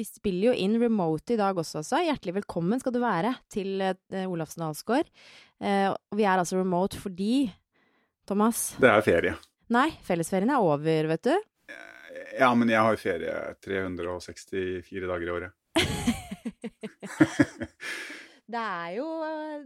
vi 0.00 0.06
spiller 0.08 0.50
jo 0.50 0.56
inn 0.56 0.78
remote 0.80 1.34
i 1.34 1.38
dag 1.40 1.58
også, 1.60 1.82
så 1.84 2.00
Hjertelig 2.00 2.38
velkommen 2.38 2.80
skal 2.80 2.94
du 2.94 3.00
være 3.02 3.34
til 3.52 3.82
uh, 3.84 4.24
Olafsen 4.30 4.64
Alsgaard. 4.64 5.10
Uh, 5.60 5.92
vi 6.16 6.24
er 6.24 6.40
altså 6.40 6.60
remote 6.60 6.96
fordi, 7.00 7.50
Thomas 8.28 8.70
Det 8.80 8.88
er 8.88 9.04
ferie. 9.04 9.34
Nei, 9.70 9.90
fellesferien 10.06 10.52
er 10.54 10.64
over, 10.64 11.10
vet 11.12 11.28
du. 11.28 11.34
Ja, 12.38 12.48
men 12.56 12.70
jeg 12.72 12.80
har 12.80 13.00
ferie 13.00 13.34
364 13.66 15.04
dager 15.10 15.26
i 15.26 15.34
året. 15.34 15.52
det, 18.54 18.62
er 18.62 18.90
jo, 18.96 19.08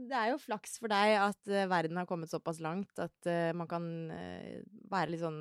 det 0.09 0.19
er 0.19 0.33
jo 0.33 0.43
flaks 0.43 0.81
for 0.81 0.91
deg 0.91 1.15
at 1.21 1.55
verden 1.71 2.01
har 2.01 2.09
kommet 2.11 2.33
såpass 2.33 2.59
langt 2.65 2.99
at 3.01 3.31
man 3.57 3.71
kan 3.71 3.87
være 4.91 5.13
litt 5.13 5.23
sånn 5.23 5.41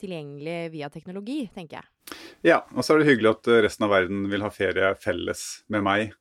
tilgjengelig 0.00 0.72
via 0.74 0.90
teknologi, 0.92 1.44
tenker 1.54 1.80
jeg. 1.80 2.18
Ja, 2.52 2.60
og 2.74 2.84
så 2.84 2.94
er 2.94 3.02
det 3.02 3.10
hyggelig 3.10 3.32
at 3.32 3.50
resten 3.66 3.86
av 3.86 3.94
verden 3.94 4.26
vil 4.30 4.44
ha 4.44 4.50
ferie 4.54 4.92
felles 5.00 5.46
med 5.72 5.84
meg 5.86 6.12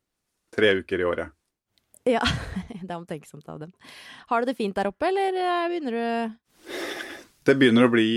tre 0.56 0.72
uker 0.80 1.02
i 1.04 1.08
året. 1.08 1.36
Ja, 2.06 2.24
det 2.82 2.90
er 2.90 2.98
omtenksomt 2.98 3.48
av 3.52 3.60
dem. 3.66 3.76
Har 4.30 4.42
du 4.42 4.52
det 4.52 4.58
fint 4.58 4.78
der 4.78 4.90
oppe, 4.92 5.10
eller 5.10 5.70
begynner 5.70 6.00
du 6.00 6.74
Det 7.46 7.58
begynner 7.58 7.88
å 7.88 7.94
bli 7.94 8.10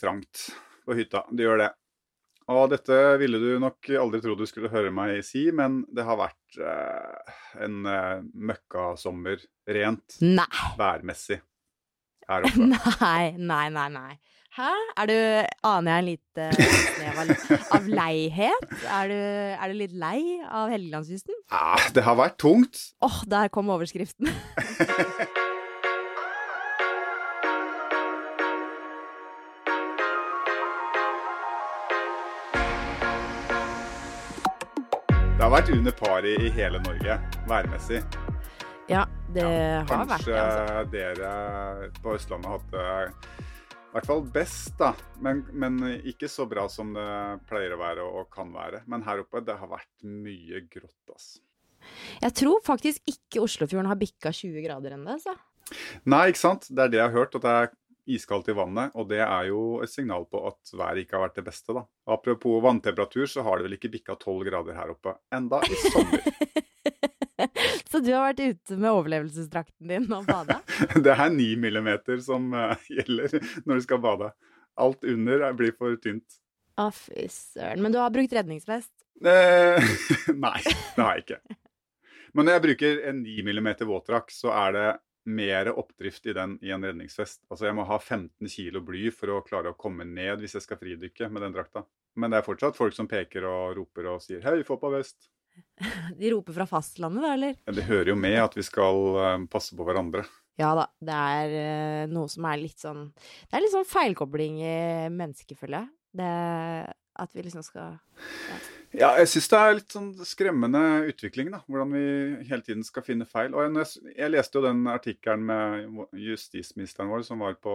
trangt 0.00 0.48
på 0.84 0.96
hytta. 0.98 1.24
Det 1.30 1.46
gjør 1.46 1.64
det. 1.64 1.70
Og 2.52 2.68
dette 2.68 2.96
ville 3.20 3.40
du 3.40 3.54
nok 3.60 3.88
aldri 3.96 4.20
trodd 4.20 4.42
du 4.42 4.48
skulle 4.48 4.72
høre 4.72 4.92
meg 4.92 5.22
si, 5.24 5.46
men 5.56 5.80
det 5.88 6.04
har 6.04 6.18
vært 6.20 6.58
eh, 6.60 7.32
en 7.64 7.88
eh, 7.88 8.20
møkkasommer 8.50 9.40
rent 9.72 10.18
nei. 10.20 10.44
værmessig 10.76 11.40
her 12.28 12.44
oppe. 12.44 12.68
Nei, 13.04 13.32
nei, 13.36 13.66
nei. 13.72 13.88
nei. 13.92 14.12
Hæ? 14.54 14.70
Er 14.96 15.06
du 15.10 15.46
Aner 15.66 15.90
jeg 15.90 15.98
en 15.98 16.04
lite 16.06 16.44
snev 16.54 17.16
av, 17.18 17.30
av 17.74 17.86
leihet? 17.90 18.74
Er 18.86 19.08
du, 19.10 19.14
er 19.18 19.66
du, 19.66 19.74
litt 19.74 19.94
lei 19.98 20.18
av 20.46 20.70
Helgelandskysten? 20.70 21.34
Ja, 21.50 21.74
det 21.90 22.04
har 22.06 22.14
vært 22.14 22.36
tungt. 22.38 22.78
Åh, 23.02 23.08
oh, 23.08 23.24
der 23.26 23.50
kom 23.50 23.72
overskriften. 23.74 24.30
Det 35.34 35.42
har 35.42 35.50
vært 35.50 35.72
under 35.74 35.96
par 35.98 36.22
i, 36.22 36.36
hele 36.54 36.78
Norge, 36.86 37.18
værmessig. 37.50 38.04
Ja, 38.86 39.02
det 39.34 39.42
ja, 39.42 39.82
har 39.90 40.06
vært 40.06 40.30
det. 40.30 40.38
Kanskje 40.38 40.38
altså. 40.44 40.86
dere 40.94 41.90
på 42.06 42.14
Østlandet 42.14 42.54
hadde 42.54 42.86
i 42.86 43.53
hvert 43.94 44.08
fall 44.10 44.24
best, 44.34 44.74
da. 44.80 44.92
Men, 45.22 45.44
men, 45.54 45.78
ikke 46.02 46.28
så 46.30 46.48
bra 46.50 46.66
som 46.72 46.92
det 46.96 47.06
pleier 47.48 47.76
å 47.76 47.80
være 47.80 48.04
og 48.04 48.28
kan 48.34 48.50
være. 48.54 48.82
Men 48.90 49.04
her 49.06 49.22
oppe, 49.22 49.42
det 49.46 49.56
har 49.60 49.70
vært 49.70 50.06
mye 50.06 50.64
grått, 50.66 51.02
altså. 51.08 51.40
Jeg 52.22 52.32
tror 52.40 52.62
faktisk 52.64 53.10
ikke 53.10 53.42
Oslofjorden 53.44 53.90
har 53.90 53.98
bikka 54.00 54.32
20 54.32 54.64
grader 54.64 54.96
ennå, 54.96 55.18
altså. 55.18 55.34
Nei, 56.08 56.30
ikke 56.32 56.40
sant. 56.40 56.68
Det 56.70 56.80
er 56.80 56.92
det 56.92 57.00
jeg 57.00 57.10
har 57.10 57.18
hørt. 57.18 57.36
At 57.36 57.44
det 57.44 57.54
er 57.60 57.72
iskaldt 58.16 58.50
i 58.52 58.56
vannet, 58.56 58.92
og 58.98 59.08
det 59.12 59.20
er 59.24 59.48
jo 59.48 59.60
et 59.84 59.92
signal 59.92 60.26
på 60.28 60.42
at 60.48 60.74
været 60.76 61.04
ikke 61.04 61.16
har 61.16 61.26
vært 61.26 61.38
det 61.40 61.46
beste, 61.46 61.76
da. 61.76 61.84
Apropos 62.16 62.60
vanntemperatur, 62.64 63.28
så 63.30 63.44
har 63.46 63.58
det 63.58 63.68
vel 63.68 63.78
ikke 63.78 63.92
bikka 63.94 64.18
tolv 64.20 64.44
grader 64.48 64.76
her 64.76 64.92
oppe 64.96 65.16
enda 65.34 65.62
i 65.64 65.80
sommer. 65.86 66.24
så 67.90 68.00
du 68.00 68.12
har 68.12 68.28
vært 68.30 68.42
ute 68.44 68.78
med 68.78 68.90
overlevelsesdrakten 68.90 69.90
din 69.90 70.06
og 70.14 70.26
bada? 70.28 70.60
det 71.04 71.14
er 71.14 71.32
ni 71.34 71.54
millimeter 71.60 72.20
som 72.24 72.52
uh, 72.54 72.74
gjelder 72.96 73.38
når 73.64 73.80
du 73.80 73.86
skal 73.86 74.02
bade. 74.04 74.30
Alt 74.80 75.06
under 75.06 75.46
blir 75.58 75.74
for 75.78 75.98
tynt. 76.02 76.40
Å, 76.80 76.88
fy 76.94 77.28
søren. 77.30 77.82
Men 77.82 77.94
du 77.94 78.00
har 78.02 78.10
brukt 78.14 78.32
redningsvest? 78.34 78.92
Eh, 79.22 79.92
nei, 80.34 80.58
det 80.64 81.02
har 81.02 81.14
jeg 81.14 81.26
ikke. 81.26 81.58
Men 82.34 82.48
når 82.48 82.56
jeg 82.56 82.64
bruker 82.64 83.02
en 83.10 83.20
ni 83.22 83.36
millimeter 83.46 83.86
våtdrakt, 83.86 84.34
så 84.34 84.50
er 84.50 84.74
det 84.74 84.88
mer 85.24 85.70
oppdrift 85.72 86.26
i 86.26 86.34
den 86.36 86.56
i 86.62 86.72
en 86.74 86.84
redningsvest. 86.84 87.44
Altså 87.48 87.68
jeg 87.68 87.76
må 87.78 87.86
ha 87.88 87.98
15 88.00 88.50
kilo 88.50 88.82
bly 88.84 89.06
for 89.14 89.32
å 89.32 89.44
klare 89.46 89.72
å 89.72 89.78
komme 89.78 90.04
ned 90.08 90.42
hvis 90.42 90.58
jeg 90.58 90.66
skal 90.66 90.80
fridykke 90.80 91.30
med 91.32 91.46
den 91.46 91.54
drakta. 91.54 91.84
Men 92.20 92.30
det 92.30 92.40
er 92.40 92.46
fortsatt 92.46 92.76
folk 92.76 92.94
som 92.96 93.08
peker 93.10 93.46
og 93.48 93.78
roper 93.78 94.10
og 94.12 94.22
sier 94.22 94.42
'hei, 94.42 94.62
få 94.66 94.76
på 94.82 94.90
vest'. 94.92 95.30
De 96.20 96.32
roper 96.32 96.56
fra 96.56 96.66
fastlandet, 96.70 97.24
da, 97.24 97.34
eller? 97.36 97.58
Ja, 97.66 97.76
det 97.76 97.86
hører 97.88 98.12
jo 98.14 98.18
med 98.18 98.38
at 98.42 98.56
vi 98.58 98.64
skal 98.66 99.00
uh, 99.18 99.46
passe 99.50 99.76
på 99.76 99.86
hverandre. 99.86 100.24
Ja 100.60 100.70
da, 100.78 100.86
det 101.02 101.14
er 101.34 101.54
uh, 101.54 102.12
noe 102.14 102.30
som 102.30 102.46
er 102.46 102.60
litt 102.60 102.78
sånn 102.78 103.08
Det 103.16 103.56
er 103.56 103.64
litt 103.64 103.72
sånn 103.74 103.88
feilkobling 103.90 104.60
i 104.62 104.76
mennesket, 105.10 105.58
føler 105.58 105.82
jeg. 105.82 105.90
Det 106.14 106.30
at 107.14 107.30
vi 107.34 107.44
liksom 107.46 107.62
skal 107.62 107.94
ja. 107.94 108.56
Ja, 108.94 109.08
jeg 109.18 109.26
syns 109.32 109.48
det 109.50 109.58
er 109.58 109.72
litt 109.74 109.94
sånn 109.94 110.10
skremmende 110.22 110.80
utvikling, 111.10 111.48
da. 111.50 111.58
Hvordan 111.66 111.94
vi 111.96 112.02
hele 112.46 112.62
tiden 112.62 112.84
skal 112.86 113.02
finne 113.02 113.26
feil. 113.26 113.50
Og 113.50 113.66
jeg, 113.66 114.04
jeg 114.14 114.30
leste 114.30 114.60
jo 114.60 114.62
den 114.62 114.84
artikkelen 114.90 115.42
med 115.48 116.04
justisministeren 116.22 117.10
vår 117.10 117.24
som 117.26 117.42
var 117.42 117.56
på 117.58 117.74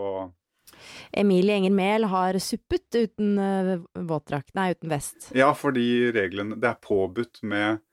Emilie 1.12 1.58
Enger 1.60 1.76
Mehl 1.76 2.08
har 2.12 2.40
suppet 2.44 2.88
uten 2.96 3.36
uh, 3.40 3.76
våtdrakt, 4.10 4.54
nei, 4.58 4.72
uten 4.78 4.92
vest. 4.94 5.30
Ja, 5.38 5.52
fordi 5.58 6.10
reglene 6.16 6.60
Det 6.60 6.72
er 6.72 6.82
påbudt 6.84 7.44
med 7.48 7.84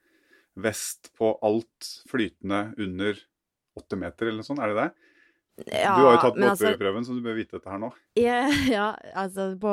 vest 0.57 1.13
på 1.19 1.35
alt 1.45 1.91
flytende 2.09 2.71
under 2.81 3.19
åtte 3.77 3.99
meter, 4.01 4.31
eller 4.31 4.41
noe 4.41 4.49
sånt. 4.49 4.63
Er 4.65 4.73
det 4.73 4.81
det? 4.81 4.89
Ja, 5.57 5.95
du 5.97 6.05
har 6.05 6.17
jo 6.19 6.21
tatt 6.21 6.37
båtførerprøven, 6.37 7.01
altså, 7.01 7.15
så 7.15 7.17
du 7.17 7.25
bør 7.25 7.37
vite 7.39 7.57
dette 7.57 7.71
her 7.73 7.81
nå. 7.81 7.89
Ja, 8.21 8.41
ja 8.77 8.87
altså 9.17 9.49
på, 9.61 9.73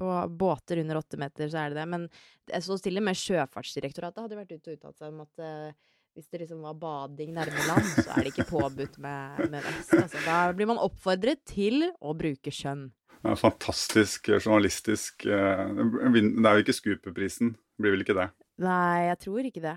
på, 0.00 0.12
båter 0.40 0.80
under 0.80 1.00
åtte 1.02 1.20
meter 1.20 1.50
så 1.52 1.60
er 1.60 1.72
det 1.72 1.82
det. 1.82 1.86
Men 1.92 2.06
jeg 2.48 2.64
så 2.64 2.78
stille 2.80 3.02
med 3.04 3.18
Sjøfartsdirektoratet 3.20 4.22
hadde 4.24 4.38
vært 4.38 4.54
ute 4.54 4.72
og 4.72 4.78
uttalt 4.78 5.00
seg 5.00 5.12
om 5.12 5.20
at 5.26 5.44
uh, 5.44 5.98
hvis 6.14 6.28
det 6.28 6.40
liksom 6.42 6.62
var 6.62 6.74
bading 6.74 7.34
nærme 7.34 7.66
land, 7.68 7.86
så 7.94 8.10
er 8.10 8.24
det 8.24 8.32
ikke 8.32 8.48
påbudt 8.50 8.98
med, 8.98 9.50
med 9.50 9.62
vest. 9.62 9.92
Altså, 9.94 10.18
da 10.26 10.38
blir 10.56 10.66
man 10.66 10.80
oppfordret 10.82 11.42
til 11.46 11.84
å 12.00 12.14
bruke 12.18 12.50
skjønn. 12.54 12.88
Ja, 13.22 13.36
fantastisk 13.36 14.30
journalistisk. 14.32 15.26
Eh, 15.26 15.70
det 15.70 16.22
er 16.24 16.58
jo 16.58 16.64
ikke 16.64 16.76
Scooper-prisen, 16.76 17.54
blir 17.78 17.94
vel 17.94 18.06
ikke 18.06 18.16
det? 18.18 18.30
Nei, 18.60 19.10
jeg 19.10 19.18
tror 19.26 19.46
ikke 19.46 19.62
det. 19.64 19.76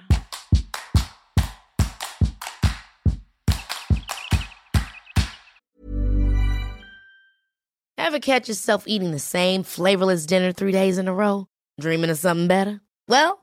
Ever 7.97 8.19
catch 8.19 8.49
yourself 8.49 8.83
eating 8.87 9.11
the 9.11 9.19
same 9.19 9.63
flavorless 9.63 10.25
dinner 10.25 10.51
three 10.51 10.71
days 10.71 10.97
in 10.97 11.07
a 11.07 11.13
row? 11.13 11.47
Dreaming 11.79 12.09
of 12.09 12.17
something 12.17 12.47
better? 12.47 12.81
Well, 13.07 13.42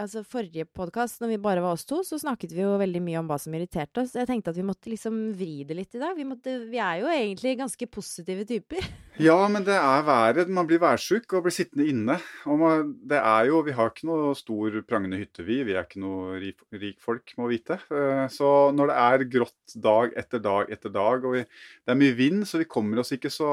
Altså 0.00 0.22
forrige 0.26 0.66
podkast, 0.76 1.20
når 1.22 1.32
vi 1.34 1.38
bare 1.42 1.62
var 1.64 1.76
oss 1.76 1.86
to, 1.88 2.02
så 2.06 2.18
snakket 2.20 2.52
vi 2.54 2.62
jo 2.62 2.76
veldig 2.80 3.00
mye 3.04 3.20
om 3.20 3.30
hva 3.30 3.38
som 3.40 3.54
irriterte 3.56 4.02
oss. 4.02 4.14
Jeg 4.16 4.28
tenkte 4.28 4.52
at 4.52 4.58
vi 4.58 4.66
måtte 4.66 4.90
liksom 4.92 5.16
vri 5.36 5.64
det 5.68 5.76
litt 5.78 5.96
i 5.96 6.02
dag. 6.02 6.14
Vi, 6.16 6.26
måtte, 6.28 6.56
vi 6.70 6.80
er 6.82 7.00
jo 7.02 7.10
egentlig 7.12 7.56
ganske 7.62 7.90
positive 7.90 8.46
typer. 8.48 8.86
Ja, 9.16 9.38
men 9.48 9.64
det 9.64 9.72
er 9.72 10.02
været. 10.04 10.50
Man 10.52 10.66
blir 10.68 10.76
værsjuk 10.82 11.30
og 11.38 11.46
blir 11.46 11.54
sittende 11.56 11.86
inne. 11.88 12.18
Og 12.44 12.58
man, 12.60 12.90
det 13.08 13.16
er 13.16 13.46
jo 13.48 13.62
Vi 13.64 13.72
har 13.72 13.88
ikke 13.88 14.10
noe 14.10 14.34
stor, 14.36 14.76
prangende 14.84 15.16
hytte, 15.16 15.40
vi. 15.46 15.62
Vi 15.64 15.72
er 15.72 15.86
ikke 15.86 16.02
noe 16.02 16.36
rik, 16.42 16.60
rik 16.76 16.98
folk, 17.00 17.32
må 17.40 17.48
vite. 17.48 17.78
Eh, 17.88 18.26
så 18.28 18.50
når 18.76 18.92
det 18.92 18.98
er 19.06 19.24
grått 19.38 19.76
dag 19.86 20.12
etter 20.20 20.44
dag 20.44 20.68
etter 20.68 20.92
dag, 20.92 21.24
og 21.24 21.32
vi, 21.32 21.46
det 21.48 21.94
er 21.94 22.02
mye 22.02 22.18
vind, 22.18 22.44
så 22.44 22.60
vi 22.60 22.68
kommer 22.68 23.00
oss 23.00 23.14
ikke 23.16 23.32
så 23.32 23.48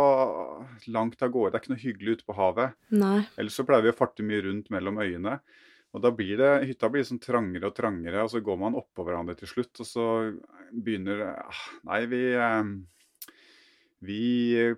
langt 0.92 1.24
av 1.24 1.32
gårde. 1.32 1.54
Det 1.54 1.62
er 1.62 1.64
ikke 1.64 1.76
noe 1.78 1.86
hyggelig 1.86 2.18
ute 2.18 2.28
på 2.28 2.36
havet. 2.42 2.76
Nei. 2.92 3.22
Ellers 3.40 3.56
så 3.56 3.64
pleier 3.64 3.88
vi 3.88 3.96
å 3.96 4.02
farte 4.04 4.28
mye 4.28 4.44
rundt 4.44 4.68
mellom 4.74 5.00
øyene. 5.00 5.40
Og 5.94 6.02
da 6.02 6.10
blir 6.16 6.40
det, 6.42 6.52
Hytta 6.66 6.90
blir 6.90 7.04
liksom 7.04 7.22
trangere 7.22 7.70
og 7.70 7.76
trangere, 7.78 8.24
og 8.26 8.32
så 8.34 8.42
går 8.42 8.58
man 8.64 8.78
oppå 8.80 9.06
hverandre 9.06 9.36
til 9.38 9.52
slutt. 9.52 9.78
Og 9.84 9.88
så 9.88 10.06
begynner 10.74 11.22
ah, 11.36 11.64
Nei, 11.90 12.00
vi, 12.10 12.24
eh, 12.34 12.72
vi 14.04 14.22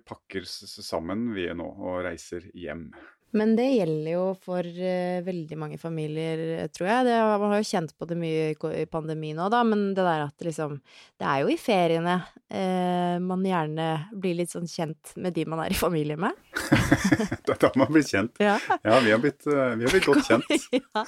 pakker 0.04 0.44
sammen 0.46 1.30
vi 1.36 1.48
nå 1.56 1.66
og 1.66 2.02
reiser 2.04 2.50
hjem. 2.52 2.90
Men 3.36 3.52
det 3.58 3.66
gjelder 3.68 4.10
jo 4.14 4.22
for 4.40 4.64
uh, 4.64 5.18
veldig 5.26 5.58
mange 5.60 5.78
familier, 5.80 6.40
tror 6.74 6.88
jeg. 6.88 7.06
Det, 7.08 7.16
man 7.42 7.52
har 7.52 7.60
jo 7.60 7.68
kjent 7.68 7.92
på 7.98 8.08
det 8.08 8.16
mye 8.20 8.46
i 8.54 8.86
pandemien 8.90 9.40
òg, 9.42 9.50
da, 9.52 9.60
men 9.66 9.82
det 9.96 10.06
der 10.06 10.24
at 10.26 10.46
liksom 10.46 10.78
Det 11.20 11.26
er 11.28 11.42
jo 11.42 11.52
i 11.52 11.58
feriene 11.60 12.16
uh, 12.24 13.16
man 13.22 13.44
gjerne 13.46 13.88
blir 14.16 14.38
litt 14.40 14.54
sånn 14.54 14.68
kjent 14.70 15.12
med 15.20 15.36
de 15.36 15.44
man 15.48 15.64
er 15.66 15.74
i 15.74 15.78
familie 15.78 16.16
med. 16.20 16.32
Det 17.46 17.54
er 17.54 17.60
da 17.62 17.72
man 17.78 17.92
blir 17.92 18.06
kjent. 18.06 18.40
Ja. 18.42 18.56
Ja, 18.82 19.00
vi 19.04 19.12
har 19.12 19.20
blitt, 19.22 19.44
uh, 19.46 19.74
vi 19.76 19.86
har 19.86 19.92
blitt 19.92 20.08
godt 20.08 20.26
kjent. 20.26 20.48
ja. 20.80 21.04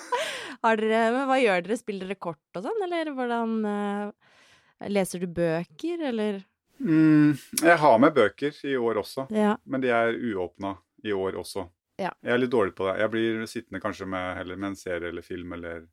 Har 0.64 0.80
dere, 0.80 1.08
men 1.16 1.26
hva 1.30 1.40
gjør 1.40 1.64
dere? 1.64 1.80
Spiller 1.80 2.10
dere 2.10 2.20
kort 2.20 2.60
og 2.60 2.68
sånn, 2.68 2.84
eller 2.86 3.12
hvordan 3.16 3.58
Leser 4.94 5.18
du 5.18 5.26
bøker, 5.34 6.04
eller? 6.12 6.36
Mm, 6.78 7.34
jeg 7.62 7.76
har 7.82 7.98
med 7.98 8.14
bøker 8.14 8.54
i 8.64 8.76
år 8.78 9.00
også, 9.02 9.26
Ja. 9.34 9.56
men 9.66 9.82
de 9.82 9.90
er 9.90 10.14
uåpna 10.14 10.76
i 11.02 11.12
år 11.12 11.38
også. 11.40 11.66
Ja. 11.98 12.12
Jeg 12.22 12.34
er 12.34 12.38
litt 12.38 12.52
dårlig 12.54 12.76
på 12.78 12.86
det. 12.86 12.98
Jeg 13.02 13.10
blir 13.12 13.46
sittende 13.50 13.82
kanskje 13.82 14.06
med, 14.10 14.36
heller 14.38 14.58
med 14.60 14.72
en 14.72 14.78
serie 14.78 15.10
eller 15.10 15.24
film 15.26 15.56
eller 15.56 15.86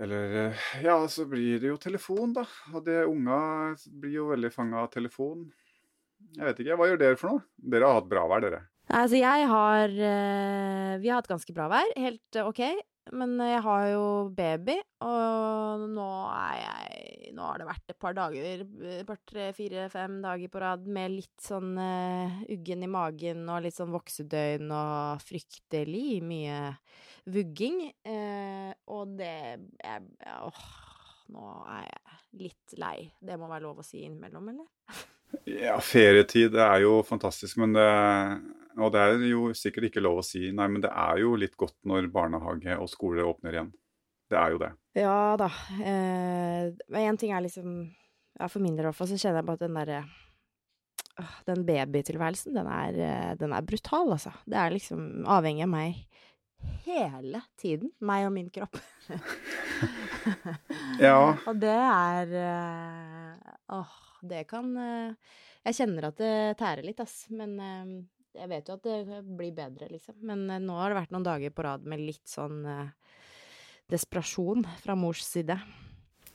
Eller 0.00 0.34
eh, 0.46 0.64
Ja, 0.84 0.96
så 1.08 1.24
blir 1.28 1.60
det 1.60 1.70
jo 1.70 1.76
telefon, 1.80 2.32
da. 2.36 2.46
Og 2.72 2.84
det 2.84 3.04
unga 3.08 3.74
blir 4.00 4.18
jo 4.18 4.30
veldig 4.32 4.52
fanga 4.52 4.82
av 4.84 4.90
telefon. 4.92 5.46
Jeg 6.36 6.48
vet 6.48 6.64
ikke. 6.64 6.76
Hva 6.76 6.88
gjør 6.90 7.00
dere 7.00 7.20
for 7.20 7.32
noe? 7.32 7.44
Dere 7.56 7.88
har 7.88 8.00
hatt 8.00 8.10
bra 8.10 8.24
vær, 8.28 8.44
dere. 8.44 8.62
Altså, 8.86 9.18
jeg 9.18 9.46
har 9.50 9.90
eh, 9.90 10.92
Vi 11.02 11.08
har 11.10 11.20
hatt 11.20 11.30
ganske 11.32 11.56
bra 11.56 11.68
vær. 11.72 11.96
Helt 11.96 12.36
eh, 12.40 12.48
OK. 12.48 12.62
Men 13.16 13.36
jeg 13.38 13.60
har 13.62 13.84
jo 13.92 14.06
baby, 14.34 14.80
og 15.06 15.84
nå 15.92 16.06
er 16.34 16.56
jeg 16.58 16.95
Nå 17.36 17.44
har 17.44 17.60
det 17.60 17.66
vært 17.68 17.92
et 17.92 17.98
par 18.00 18.14
dager, 18.16 18.62
par 19.04 19.18
tre, 19.28 19.50
fire, 19.56 19.86
fem 19.92 20.14
dager 20.24 20.48
på 20.52 20.60
rad 20.62 20.86
med 20.88 21.12
litt 21.18 21.42
sånn 21.44 21.74
uh, 21.76 22.38
uggen 22.54 22.86
i 22.86 22.88
magen 22.88 23.42
og 23.52 23.66
litt 23.66 23.76
sånn 23.76 23.92
voksedøgn 23.92 24.72
og 24.72 25.24
fryktelig 25.26 26.22
mye 26.24 26.60
vugging. 27.28 27.82
Uh, 28.08 28.72
og 28.88 29.18
det 29.18 29.34
jeg, 29.52 30.06
Åh, 30.32 30.62
nå 31.34 31.50
er 31.74 31.84
jeg 31.90 32.22
litt 32.46 32.78
lei. 32.80 32.96
Det 33.20 33.36
må 33.36 33.50
være 33.50 33.66
lov 33.66 33.82
å 33.82 33.86
si 33.86 34.06
innimellom, 34.06 34.54
eller? 34.54 34.72
Ja, 35.46 35.74
ferietid 35.82 36.54
er 36.54 36.84
jo 36.84 37.00
fantastisk, 37.04 37.58
men 37.58 37.74
det 37.74 37.86
Og 38.78 38.92
det 38.94 39.00
er 39.02 39.24
jo 39.26 39.48
sikkert 39.58 39.88
ikke 39.88 40.04
lov 40.04 40.20
å 40.20 40.24
si, 40.24 40.52
nei, 40.54 40.68
men 40.70 40.84
det 40.84 40.92
er 40.92 41.18
jo 41.20 41.34
litt 41.36 41.56
godt 41.58 41.76
når 41.88 42.06
barnehage 42.14 42.76
og 42.78 42.88
skole 42.92 43.24
åpner 43.26 43.58
igjen. 43.58 43.72
Det 44.30 44.38
er 44.38 44.52
jo 44.54 44.60
det. 44.60 44.72
Ja 44.96 45.36
da. 45.38 45.48
Eh, 45.76 46.72
men 46.90 47.10
én 47.12 47.18
ting 47.20 47.34
er 47.34 47.44
liksom 47.44 47.92
Ja, 48.36 48.48
for 48.52 48.60
min 48.60 48.76
del 48.76 48.84
i 48.84 48.88
hvert 48.90 48.98
fall, 48.98 49.08
så 49.08 49.18
kjenner 49.20 49.40
jeg 49.40 49.48
på 49.48 49.56
at 49.56 49.64
den 49.64 49.76
derre 49.78 50.00
Den 51.46 51.62
babytilværelsen, 51.68 52.56
den 52.56 52.68
er, 52.68 52.98
eh, 53.00 53.34
den 53.40 53.54
er 53.56 53.64
brutal, 53.64 54.10
altså. 54.12 54.34
Det 54.44 54.58
er 54.60 54.74
liksom 54.74 55.24
avhengig 55.24 55.64
av 55.64 55.72
meg 55.72 56.02
hele 56.86 57.42
tiden. 57.60 57.92
Meg 58.00 58.26
og 58.26 58.34
min 58.36 58.50
kropp. 58.50 58.80
Ja, 60.98 61.36
Og 61.50 61.58
det 61.60 61.68
er 61.68 62.30
eh, 62.40 63.50
Åh, 63.76 63.90
det 64.24 64.46
kan 64.48 64.70
Jeg 64.80 65.76
kjenner 65.76 66.06
at 66.08 66.16
det 66.18 66.56
tærer 66.56 66.86
litt, 66.86 67.02
ass. 67.04 67.26
Men 67.28 67.52
jeg 68.32 68.48
vet 68.48 68.68
jo 68.70 68.76
at 68.78 68.86
det 68.88 69.20
blir 69.36 69.52
bedre, 69.54 69.90
liksom. 69.92 70.16
Men 70.24 70.46
nå 70.64 70.78
har 70.80 70.90
det 70.90 71.00
vært 71.02 71.12
noen 71.14 71.28
dager 71.28 71.52
på 71.52 71.66
rad 71.68 71.84
med 71.84 72.02
litt 72.02 72.24
sånn 72.30 72.64
desperasjon 73.92 74.64
fra 74.82 74.96
mors 74.98 75.22
side. 75.24 75.58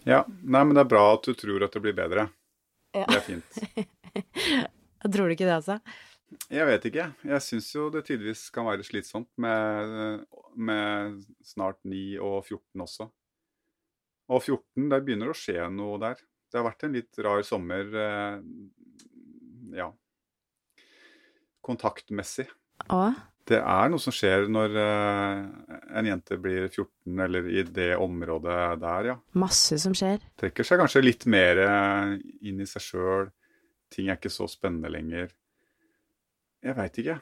ja. 0.08 0.24
Nei, 0.44 0.64
men 0.64 0.76
det 0.76 0.86
er 0.86 0.92
bra 0.94 1.04
at 1.16 1.26
du 1.28 1.34
tror 1.38 1.66
at 1.66 1.74
det 1.76 1.84
blir 1.84 1.98
bedre. 1.98 2.30
Ja. 2.96 3.06
Det 3.08 3.20
er 3.20 3.28
fint. 3.28 3.60
Tror 5.12 5.26
du 5.26 5.34
ikke 5.34 5.48
det, 5.48 5.56
altså? 5.56 5.80
Jeg 6.52 6.68
vet 6.68 6.84
ikke. 6.88 7.06
Jeg 7.26 7.44
syns 7.44 7.70
jo 7.74 7.88
det 7.92 8.04
tidvis 8.08 8.44
kan 8.54 8.68
være 8.68 8.86
slitsomt 8.86 9.30
med, 9.42 10.22
med 10.56 11.18
snart 11.44 11.80
9 11.88 12.20
og 12.22 12.44
14 12.46 12.84
også. 12.86 13.08
Og 14.32 14.44
14, 14.46 14.86
der 14.92 15.02
begynner 15.04 15.32
det 15.32 15.36
å 15.36 15.40
skje 15.42 15.66
noe 15.74 15.98
der. 16.00 16.22
Det 16.52 16.60
har 16.60 16.68
vært 16.68 16.86
en 16.86 16.96
litt 16.96 17.20
rar 17.24 17.42
sommer, 17.48 17.90
eh, 18.06 18.38
ja, 19.80 19.90
kontaktmessig. 21.66 22.48
Å? 22.92 23.02
Det 23.50 23.58
er 23.58 23.90
noe 23.90 24.02
som 24.02 24.14
skjer 24.14 24.46
når 24.52 24.76
eh, 24.78 25.38
en 25.98 26.08
jente 26.08 26.38
blir 26.42 26.68
14, 26.68 27.16
eller 27.26 27.48
i 27.50 27.64
det 27.66 27.90
området 27.98 28.58
der, 28.82 29.10
ja. 29.12 29.16
Masse 29.42 29.80
som 29.82 29.96
skjer. 29.98 30.22
Trekker 30.40 30.68
seg 30.68 30.82
kanskje 30.82 31.04
litt 31.04 31.26
mer 31.32 31.62
eh, 31.64 32.14
inn 32.48 32.62
i 32.62 32.70
seg 32.70 32.86
sjøl. 32.86 33.32
Ting 33.92 34.12
er 34.12 34.20
ikke 34.20 34.32
så 34.32 34.48
spennende 34.52 34.92
lenger. 34.94 35.34
Jeg 36.62 36.78
veit 36.78 37.02
ikke. 37.02 37.18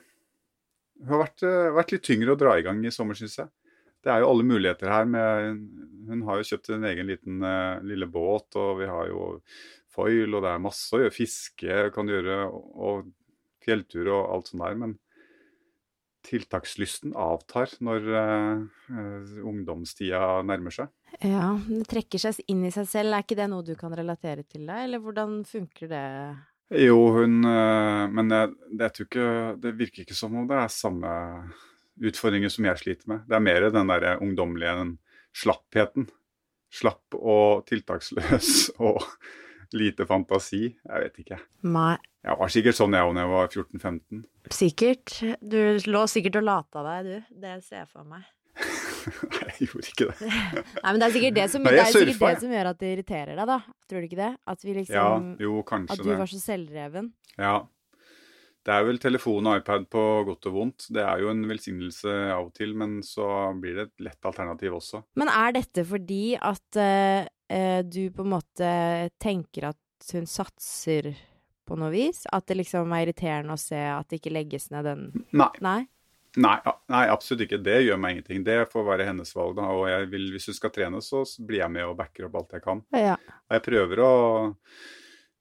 Det 0.99 1.09
har 1.13 1.23
vært, 1.23 1.47
eh, 1.47 1.71
vært 1.79 1.95
litt 1.95 2.05
tyngre 2.09 2.35
å 2.35 2.39
dra 2.39 2.57
i 2.59 2.67
gang 2.67 2.83
i 2.83 2.93
sommer, 2.93 3.17
syns 3.17 3.39
jeg. 3.39 3.51
Det 4.03 4.11
er 4.11 4.21
jo 4.23 4.29
alle 4.33 4.47
muligheter 4.47 4.91
her. 4.91 5.07
Med, 5.07 5.63
hun 6.11 6.23
har 6.27 6.39
jo 6.39 6.49
kjøpt 6.51 6.73
en 6.75 6.87
egen 6.91 7.07
liten 7.07 7.43
lille 7.87 8.07
båt, 8.11 8.55
og 8.59 8.79
vi 8.79 8.87
har 8.87 9.09
jo 9.09 9.25
foil, 9.91 10.35
og 10.35 10.43
det 10.45 10.51
er 10.51 10.63
masse 10.63 10.95
å 10.95 11.01
gjøre. 11.01 11.15
Fiske 11.15 11.81
kan 11.95 12.07
du 12.07 12.13
gjøre, 12.15 12.41
og, 12.47 12.69
og 12.79 13.09
fjelltur 13.63 14.07
og 14.07 14.35
alt 14.35 14.51
sånt 14.51 14.63
der. 14.63 14.77
Men 14.79 14.95
tiltakslysten 16.29 17.15
avtar 17.17 17.71
når 17.85 18.05
uh, 18.13 19.41
ungdomstida 19.49 20.41
nærmer 20.45 20.73
seg. 20.75 20.91
Ja, 21.25 21.55
det 21.65 21.87
trekker 21.89 22.21
seg 22.21 22.43
inn 22.51 22.61
i 22.67 22.73
seg 22.73 22.87
selv. 22.89 23.15
Er 23.15 23.25
ikke 23.25 23.37
det 23.39 23.49
noe 23.51 23.65
du 23.65 23.73
kan 23.79 23.93
relatere 23.95 24.45
til 24.45 24.67
deg, 24.69 24.85
eller 24.85 25.01
hvordan 25.03 25.41
funker 25.49 25.89
det? 25.91 26.05
Jo, 26.77 26.99
hun 27.15 27.41
uh, 27.47 28.05
Men 28.13 28.29
jeg, 28.29 28.51
jeg 28.77 28.93
tror 28.93 29.07
ikke 29.07 29.29
Det 29.57 29.71
virker 29.73 30.03
ikke 30.03 30.13
som 30.13 30.35
om 30.37 30.43
det 30.45 30.59
er 30.59 30.69
samme 30.69 31.13
utfordringer 32.05 32.51
som 32.53 32.67
jeg 32.69 32.79
sliter 32.79 33.09
med. 33.11 33.25
Det 33.27 33.35
er 33.35 33.43
mer 33.43 33.65
den 33.73 33.89
derre 33.89 34.13
ungdommelige 34.23 34.85
slappheten. 35.35 36.07
Slapp 36.69 37.17
og 37.17 37.65
tiltaksløs 37.67 38.69
og 38.87 39.01
lite 39.75 40.05
fantasi. 40.09 40.69
Jeg 40.69 41.03
vet 41.03 41.19
ikke. 41.25 41.41
Nei. 41.67 41.97
Jeg 42.25 42.35
var 42.35 42.51
sikkert 42.51 42.75
sånn 42.75 42.95
jeg 42.97 43.07
òg 43.07 43.13
da 43.15 43.23
jeg 43.23 43.31
var 43.31 43.47
14-15. 43.53 44.23
Sikkert. 44.51 45.13
Du 45.39 45.59
lå 45.87 46.01
sikkert 46.11 46.41
og 46.41 46.45
lata 46.49 46.83
deg, 46.83 47.07
du. 47.07 47.39
Det 47.45 47.55
ser 47.63 47.83
jeg 47.85 47.89
for 47.93 48.03
meg. 48.07 48.27
Nei, 49.31 49.45
jeg 49.55 49.69
gjorde 49.69 49.91
ikke 49.93 50.07
det. 50.09 50.29
Nei, 50.83 50.91
men 50.91 50.99
det 50.99 51.07
er 51.07 51.15
sikkert 51.15 51.37
det 51.37 51.47
som, 51.53 51.63
Nei, 51.63 51.73
det 51.77 51.81
er 51.85 51.91
sikkert 51.93 52.11
surfa, 52.17 52.31
det 52.33 52.43
som 52.43 52.55
gjør 52.57 52.69
at 52.73 52.79
det 52.81 52.93
irriterer 52.97 53.39
deg, 53.39 53.51
da. 53.53 53.59
Tror 53.87 54.03
du 54.03 54.07
ikke 54.09 54.19
det? 54.19 54.31
At 54.53 54.65
vi 54.67 54.75
Ja, 54.89 55.09
jo, 55.45 55.59
kanskje 55.67 55.95
At 55.95 56.03
du 56.03 56.09
det. 56.11 56.17
var 56.19 56.31
så 56.33 56.41
selvreven. 56.43 57.11
Ja. 57.39 57.57
Det 58.67 58.75
er 58.75 58.83
vel 58.85 58.99
telefon 59.01 59.47
og 59.47 59.61
iPad 59.61 59.87
på 59.89 60.01
godt 60.27 60.49
og 60.51 60.57
vondt. 60.57 60.89
Det 60.93 61.01
er 61.01 61.23
jo 61.23 61.31
en 61.31 61.45
velsignelse 61.47 62.11
av 62.35 62.49
og 62.49 62.53
til, 62.59 62.75
men 62.77 62.99
så 63.05 63.25
blir 63.57 63.79
det 63.79 63.85
et 63.87 64.03
lett 64.09 64.27
alternativ 64.27 64.75
også. 64.81 64.99
Men 65.17 65.31
er 65.31 65.55
dette 65.55 65.87
fordi 65.87 66.35
at 66.35 66.79
eh, 66.83 67.79
du 67.87 68.01
på 68.13 68.27
en 68.27 68.33
måte 68.35 68.73
tenker 69.23 69.71
at 69.71 70.11
hun 70.13 70.27
satser 70.29 71.13
på 71.69 71.77
noe 71.79 71.93
vis? 71.93 72.25
At 72.33 72.49
det 72.49 72.59
liksom 72.59 72.91
er 72.95 73.05
irriterende 73.05 73.55
å 73.55 73.61
se 73.61 73.79
at 73.93 74.09
det 74.09 74.19
ikke 74.19 74.35
legges 74.35 74.69
ned 74.73 74.89
den 74.89 75.07
Nei. 75.29 75.53
Nei? 75.63 75.79
Nei, 76.37 76.57
nei, 76.93 77.05
absolutt 77.09 77.47
ikke. 77.47 77.57
Det 77.65 77.79
gjør 77.81 77.97
meg 78.01 78.13
ingenting. 78.17 78.43
Det 78.45 78.59
får 78.69 78.85
være 78.85 79.07
hennes 79.07 79.31
valg. 79.33 79.55
Da. 79.57 79.65
Og 79.73 79.87
jeg 79.89 80.09
vil, 80.11 80.27
hvis 80.35 80.45
hun 80.51 80.57
skal 80.59 80.73
trene, 80.75 81.01
så 81.01 81.23
blir 81.41 81.63
jeg 81.63 81.73
med 81.73 81.87
og 81.87 81.97
backer 81.97 82.27
opp 82.27 82.37
alt 82.37 82.57
jeg 82.59 82.65
kan. 82.65 82.83
Ja. 82.93 83.15
Og 83.17 83.57
jeg 83.57 83.65
prøver 83.65 84.03
å 84.05 84.11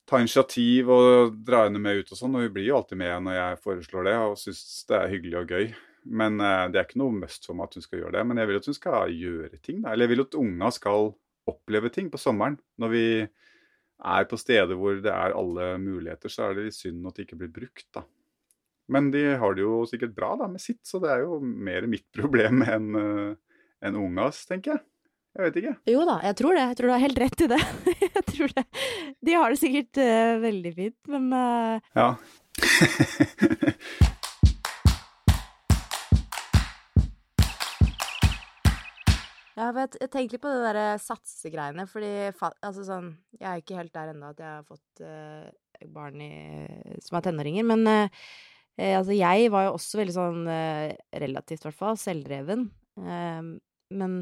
ta 0.08 0.23
initiativ 0.23 0.88
og 0.92 1.37
dra 1.44 1.66
henne 1.66 1.82
med 1.82 2.00
ut 2.00 2.14
og 2.14 2.16
sånn, 2.16 2.38
og 2.38 2.47
hun 2.47 2.54
blir 2.54 2.70
jo 2.70 2.78
alltid 2.78 3.00
med 3.02 3.26
når 3.26 3.37
jeg 3.37 3.61
foreslår 3.66 4.08
det 4.08 4.16
og 4.23 4.38
syns 4.40 4.62
det 4.88 4.97
er 4.97 5.12
hyggelig 5.12 5.38
og 5.42 5.52
gøy. 5.52 5.66
Men 6.08 6.40
uh, 6.40 6.64
det 6.73 6.80
er 6.80 6.87
ikke 6.87 7.02
noe 7.02 7.12
must 7.18 7.44
for 7.44 7.58
meg 7.58 7.68
at 7.68 7.76
hun 7.76 7.85
skal 7.85 8.00
gjøre 8.00 8.14
det. 8.16 8.25
Men 8.30 8.40
jeg 8.40 8.49
vil 8.49 8.61
at 8.62 8.70
hun 8.70 8.78
skal 8.78 9.12
gjøre 9.12 9.61
ting. 9.61 9.82
Da. 9.85 9.92
Eller 9.92 10.08
jeg 10.08 10.14
vil 10.14 10.25
at 10.25 10.38
unga 10.40 10.73
skal 10.73 11.12
oppleve 11.49 11.92
ting 11.92 12.08
på 12.12 12.20
sommeren. 12.20 12.56
Når 12.80 12.94
vi 12.94 13.04
er 13.99 14.28
på 14.31 14.38
steder 14.38 14.78
hvor 14.78 15.00
det 15.02 15.11
er 15.12 15.35
alle 15.37 15.73
muligheter, 15.83 16.31
så 16.31 16.49
er 16.49 16.57
det 16.57 16.69
litt 16.69 16.78
synd 16.78 17.07
at 17.09 17.19
det 17.19 17.26
ikke 17.26 17.40
blir 17.43 17.55
brukt, 17.55 17.88
da. 17.97 18.05
Men 18.88 19.11
de 19.12 19.25
har 19.37 19.57
det 19.57 19.67
jo 19.67 19.83
sikkert 19.88 20.14
bra 20.17 20.33
da 20.40 20.47
med 20.49 20.62
sitt, 20.62 20.81
så 20.88 21.00
det 21.02 21.11
er 21.12 21.26
jo 21.26 21.40
mer 21.43 21.88
mitt 21.90 22.07
problem 22.19 22.62
enn 22.64 22.95
en 22.99 23.99
ungas, 23.99 24.45
tenker 24.49 24.76
jeg. 24.76 24.85
Jeg 25.38 25.45
vet 25.45 25.59
ikke. 25.61 25.75
Jo 25.93 26.05
da, 26.09 26.17
jeg 26.26 26.35
tror 26.40 26.57
det. 26.57 26.62
Jeg 26.64 26.76
tror 26.78 26.88
du 26.88 26.93
har 26.95 27.05
helt 27.05 27.21
rett 27.23 27.43
i 27.45 27.49
det. 27.52 27.59
jeg 28.17 28.25
tror 28.33 28.55
det. 28.57 28.64
De 29.28 29.37
har 29.38 29.52
det 29.52 29.61
sikkert 29.61 30.00
uh, 30.02 30.35
veldig 30.43 30.73
fint, 30.75 30.99
men 31.14 31.28
uh... 31.31 31.90
Ja. 31.95 32.09
Ja, 39.58 39.72
for 39.72 39.80
jeg, 39.82 40.10
tenker 40.12 40.36
litt 40.36 40.42
på 40.44 40.50
det 40.52 40.60
derre 40.62 40.84
satsegreiene, 41.02 41.88
fordi 41.90 42.10
altså 42.30 42.84
sånn 42.86 43.08
Jeg 43.40 43.48
er 43.48 43.62
ikke 43.62 43.78
helt 43.80 43.94
der 43.96 44.12
ennå 44.12 44.30
at 44.30 44.42
jeg 44.42 44.52
har 44.52 44.68
fått 44.68 45.02
uh, 45.02 45.48
barn 45.94 46.22
i, 46.22 46.30
som 47.02 47.18
er 47.18 47.24
tenåringer, 47.26 47.66
men 47.66 47.82
uh, 47.90 48.28
altså 48.78 49.16
jeg 49.16 49.50
var 49.50 49.66
jo 49.66 49.74
også 49.74 49.98
veldig 49.98 50.14
sånn 50.14 50.46
uh, 50.46 50.94
relativt, 51.24 51.64
i 51.64 51.68
hvert 51.68 51.80
fall, 51.80 51.98
selvdreven. 51.98 52.68
Men 52.98 54.14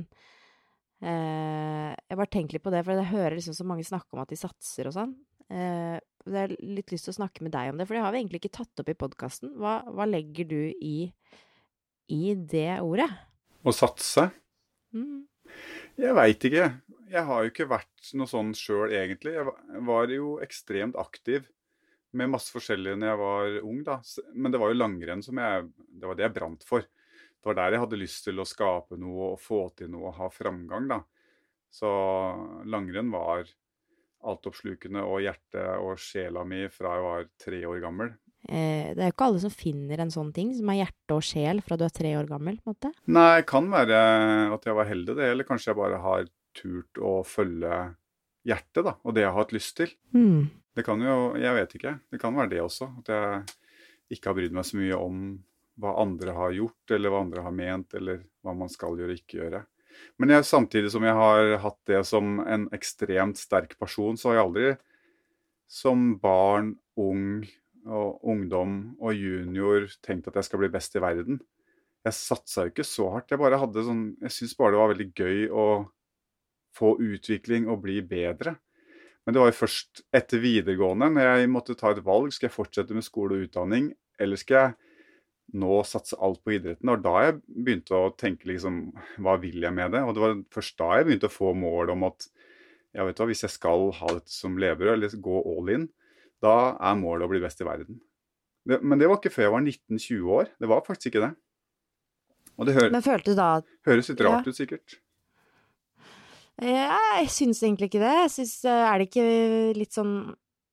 jeg 1.00 2.16
bare 2.18 2.32
tenker 2.32 2.56
litt 2.56 2.64
på 2.64 2.72
det, 2.72 2.82
for 2.84 2.96
jeg 2.96 3.12
hører 3.12 3.36
liksom 3.36 3.56
så 3.56 3.64
mange 3.68 3.84
snakke 3.88 4.16
om 4.16 4.22
at 4.22 4.32
de 4.32 4.38
satser 4.40 4.88
og 4.88 4.96
sånn. 4.96 5.12
Uh, 5.52 5.96
jeg 6.26 6.40
har 6.40 6.54
litt 6.58 6.90
lyst 6.90 7.06
til 7.06 7.14
å 7.14 7.18
snakke 7.20 7.44
med 7.46 7.54
deg 7.54 7.70
om 7.70 7.78
det, 7.78 7.86
for 7.86 7.96
det 7.96 8.02
har 8.02 8.14
vi 8.14 8.22
egentlig 8.22 8.40
ikke 8.42 8.56
tatt 8.58 8.82
opp 8.82 8.88
i 8.90 8.96
podkasten. 8.98 9.52
Hva, 9.60 9.78
hva 9.86 10.08
legger 10.08 10.48
du 10.50 10.60
i 10.74 10.96
i 12.10 12.34
det 12.38 12.78
ordet? 12.86 13.08
Å 13.66 13.72
satse? 13.74 14.28
Mm. 14.96 15.24
Jeg 16.00 16.16
veit 16.16 16.46
ikke. 16.48 16.70
Jeg 17.06 17.22
har 17.28 17.42
jo 17.42 17.52
ikke 17.52 17.68
vært 17.70 18.08
noe 18.18 18.30
sånn 18.30 18.50
sjøl, 18.56 18.90
egentlig. 18.96 19.36
Jeg 19.36 19.84
var 19.86 20.10
jo 20.12 20.36
ekstremt 20.44 20.98
aktiv 21.00 21.46
med 22.16 22.32
masse 22.32 22.52
forskjellig 22.54 22.96
når 22.96 23.12
jeg 23.12 23.20
var 23.20 23.58
ung, 23.62 23.82
da. 23.86 23.98
Men 24.34 24.54
det 24.54 24.60
var 24.62 24.72
jo 24.72 24.80
langrenn 24.80 25.24
som 25.24 25.38
jeg 25.40 25.68
Det 25.86 26.08
var 26.08 26.18
det 26.18 26.26
jeg 26.26 26.36
brant 26.36 26.66
for. 26.66 26.82
Det 26.82 27.50
var 27.50 27.58
der 27.60 27.76
jeg 27.76 27.84
hadde 27.84 28.00
lyst 28.00 28.24
til 28.26 28.42
å 28.42 28.48
skape 28.48 28.98
noe 28.98 29.32
og 29.34 29.40
få 29.40 29.60
til 29.78 29.92
noe 29.92 30.10
og 30.10 30.18
ha 30.18 30.30
framgang, 30.32 30.88
da. 30.90 31.00
Så 31.70 31.88
langrenn 32.66 33.12
var 33.12 33.46
altoppslukende 34.26 35.02
og 35.06 35.22
hjertet 35.22 35.76
og 35.78 36.00
sjela 36.00 36.42
mi 36.48 36.64
fra 36.72 36.96
jeg 36.96 37.04
var 37.06 37.28
tre 37.42 37.60
år 37.68 37.82
gammel. 37.84 38.14
Eh, 38.46 38.92
det 38.94 39.00
er 39.00 39.10
jo 39.10 39.14
ikke 39.14 39.28
alle 39.30 39.42
som 39.42 39.54
finner 39.54 40.02
en 40.02 40.12
sånn 40.12 40.32
ting, 40.36 40.52
som 40.54 40.70
er 40.70 40.82
hjerte 40.84 41.16
og 41.16 41.24
sjel 41.26 41.62
fra 41.66 41.78
du 41.78 41.86
er 41.86 41.94
tre 41.94 42.12
år 42.18 42.28
gammel. 42.30 42.58
på 42.60 42.70
en 42.70 42.76
måte. 42.76 42.92
Nei, 43.06 43.30
det 43.40 43.48
kan 43.50 43.70
være 43.72 44.00
at 44.54 44.68
jeg 44.68 44.78
var 44.78 44.90
heldig, 44.90 45.16
det. 45.18 45.30
Eller 45.32 45.48
kanskje 45.48 45.72
jeg 45.72 45.80
bare 45.80 46.02
har 46.04 46.28
turt 46.56 47.02
å 47.02 47.18
følge 47.26 47.80
hjertet, 48.46 48.84
da. 48.86 48.94
Og 49.04 49.16
det 49.16 49.24
jeg 49.24 49.32
har 49.32 49.40
hatt 49.42 49.56
lyst 49.56 49.76
til. 49.80 49.92
Mm. 50.14 50.48
Det 50.76 50.84
kan 50.84 51.00
jo 51.00 51.34
Jeg 51.40 51.54
vet 51.56 51.74
ikke. 51.78 51.98
Det 52.12 52.20
kan 52.20 52.36
være 52.36 52.52
det 52.52 52.62
også. 52.62 52.90
At 53.00 53.08
jeg 53.12 54.16
ikke 54.16 54.30
har 54.30 54.38
brydd 54.38 54.54
meg 54.54 54.68
så 54.68 54.78
mye 54.78 54.98
om 55.00 55.22
hva 55.80 55.96
andre 56.00 56.32
har 56.32 56.52
gjort, 56.56 56.92
eller 56.94 57.12
hva 57.12 57.22
andre 57.24 57.42
har 57.44 57.52
ment, 57.52 57.94
eller 57.94 58.22
hva 58.44 58.54
man 58.56 58.70
skal 58.72 58.96
gjøre 58.96 59.12
og 59.12 59.20
ikke 59.20 59.40
gjøre. 59.42 59.66
Men 60.20 60.32
jeg, 60.32 60.44
samtidig 60.48 60.90
som 60.92 61.04
jeg 61.04 61.16
har 61.16 61.56
hatt 61.60 61.78
det 61.88 62.02
som 62.08 62.40
en 62.44 62.66
ekstremt 62.76 63.40
sterk 63.40 63.76
person, 63.80 64.16
så 64.16 64.30
har 64.30 64.38
jeg 64.38 64.46
aldri 64.46 64.70
som 65.68 66.14
barn, 66.22 66.76
ung 66.96 67.44
og 67.86 68.24
ungdom 68.26 68.96
og 69.00 69.14
junior 69.14 69.86
tenkt 70.04 70.28
at 70.30 70.38
jeg 70.40 70.48
skal 70.48 70.62
bli 70.62 70.70
best 70.72 70.96
i 70.98 71.02
verden. 71.02 71.40
Jeg 72.06 72.14
satsa 72.14 72.66
jo 72.66 72.72
ikke 72.72 72.86
så 72.86 73.08
hardt. 73.14 73.32
Jeg 73.32 73.40
bare 73.42 73.58
hadde 73.58 73.84
sånn 73.86 74.04
Jeg 74.22 74.34
syns 74.34 74.54
bare 74.58 74.74
det 74.74 74.80
var 74.80 74.92
veldig 74.92 75.10
gøy 75.16 75.46
å 75.50 75.66
få 76.76 76.96
utvikling 77.02 77.68
og 77.72 77.82
bli 77.86 78.00
bedre. 78.06 78.56
Men 79.24 79.34
det 79.34 79.42
var 79.42 79.50
jo 79.50 79.58
først 79.58 80.04
etter 80.14 80.42
videregående, 80.42 81.08
når 81.10 81.30
jeg 81.30 81.50
måtte 81.50 81.74
ta 81.78 81.90
et 81.90 82.04
valg. 82.06 82.30
Skal 82.34 82.46
jeg 82.46 82.54
fortsette 82.54 82.94
med 82.94 83.06
skole 83.06 83.34
og 83.34 83.48
utdanning, 83.48 83.88
eller 84.22 84.38
skal 84.38 84.60
jeg 84.60 84.76
nå 85.58 85.80
satse 85.86 86.18
alt 86.22 86.42
på 86.44 86.54
idretten? 86.54 86.90
Var 86.92 87.02
da 87.02 87.14
jeg 87.24 87.38
begynte 87.48 87.98
å 87.98 88.14
tenke 88.18 88.50
liksom 88.50 88.80
Hva 89.22 89.36
vil 89.42 89.66
jeg 89.66 89.74
med 89.74 89.96
det? 89.96 90.02
Og 90.06 90.14
det 90.14 90.22
var 90.22 90.38
først 90.54 90.78
da 90.78 90.92
jeg 90.98 91.08
begynte 91.08 91.30
å 91.30 91.36
få 91.36 91.52
mål 91.58 91.94
om 91.96 92.06
at 92.10 92.28
ja, 92.96 93.04
vet 93.04 93.18
du 93.18 93.22
hva, 93.22 93.28
hvis 93.28 93.44
jeg 93.44 93.52
skal 93.52 93.90
ha 93.98 94.12
dette 94.14 94.32
som 94.32 94.54
levebrød, 94.56 94.94
eller 94.94 95.18
gå 95.20 95.40
all 95.50 95.72
in, 95.74 95.88
da 96.44 96.56
er 96.76 96.98
målet 97.00 97.26
å 97.26 97.30
bli 97.32 97.40
best 97.42 97.60
i 97.62 97.66
verden. 97.68 98.00
Det, 98.66 98.80
men 98.82 98.98
det 98.98 99.08
var 99.08 99.20
ikke 99.20 99.32
før 99.32 99.46
jeg 99.46 99.54
var 99.54 99.64
19-20 99.64 100.30
år. 100.36 100.48
Det 100.60 100.68
var 100.70 100.84
faktisk 100.86 101.12
ikke 101.12 101.24
det. 101.28 101.32
Og 102.56 102.66
det 102.68 102.74
hø 102.76 102.86
Men 102.90 103.04
følte 103.04 103.32
du 103.34 103.38
da 103.38 103.50
at 103.60 103.66
høres 103.86 104.08
litt 104.10 104.22
rart 104.24 104.46
ut, 104.48 104.56
sikkert. 104.56 104.96
Eh, 106.62 106.88
Jeg 107.20 107.28
syns 107.32 107.60
egentlig 107.62 107.90
ikke 107.90 108.00
det. 108.02 108.14
Jeg 108.24 108.32
syns 108.38 108.54
eh, 108.64 108.82
Er 108.88 108.98
det 108.98 109.08
ikke 109.10 109.26
litt 109.76 109.92
sånn 109.92 110.14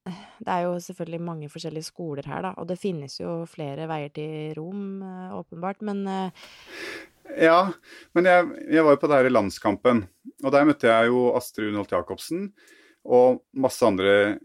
Det 0.07 0.47
er 0.51 0.61
jo 0.65 0.77
selvfølgelig 0.83 1.19
mange 1.23 1.49
forskjellige 1.51 1.89
skoler 1.89 2.27
her, 2.27 2.41
da, 2.45 2.53
og 2.59 2.67
det 2.71 2.79
finnes 2.79 3.17
jo 3.19 3.41
flere 3.47 3.87
veier 3.91 4.11
til 4.15 4.53
Rom, 4.57 5.01
eh, 5.03 5.35
åpenbart, 5.35 5.83
men 5.87 6.01
eh, 6.07 6.47
Ja, 7.45 7.71
men 8.15 8.27
jeg, 8.27 8.47
jeg 8.75 8.83
var 8.83 8.95
jo 8.95 9.01
på 9.03 9.07
det 9.11 9.19
her 9.21 9.29
i 9.29 9.31
landskampen, 9.35 10.01
og 10.43 10.51
der 10.55 10.65
møtte 10.67 10.89
jeg 10.91 11.07
jo 11.11 11.29
Astrid 11.39 11.71
Unholt 11.71 11.91
Jacobsen 11.95 12.49
og 13.03 13.39
masse 13.55 13.83
andre 13.87 14.15
eh, 14.33 14.35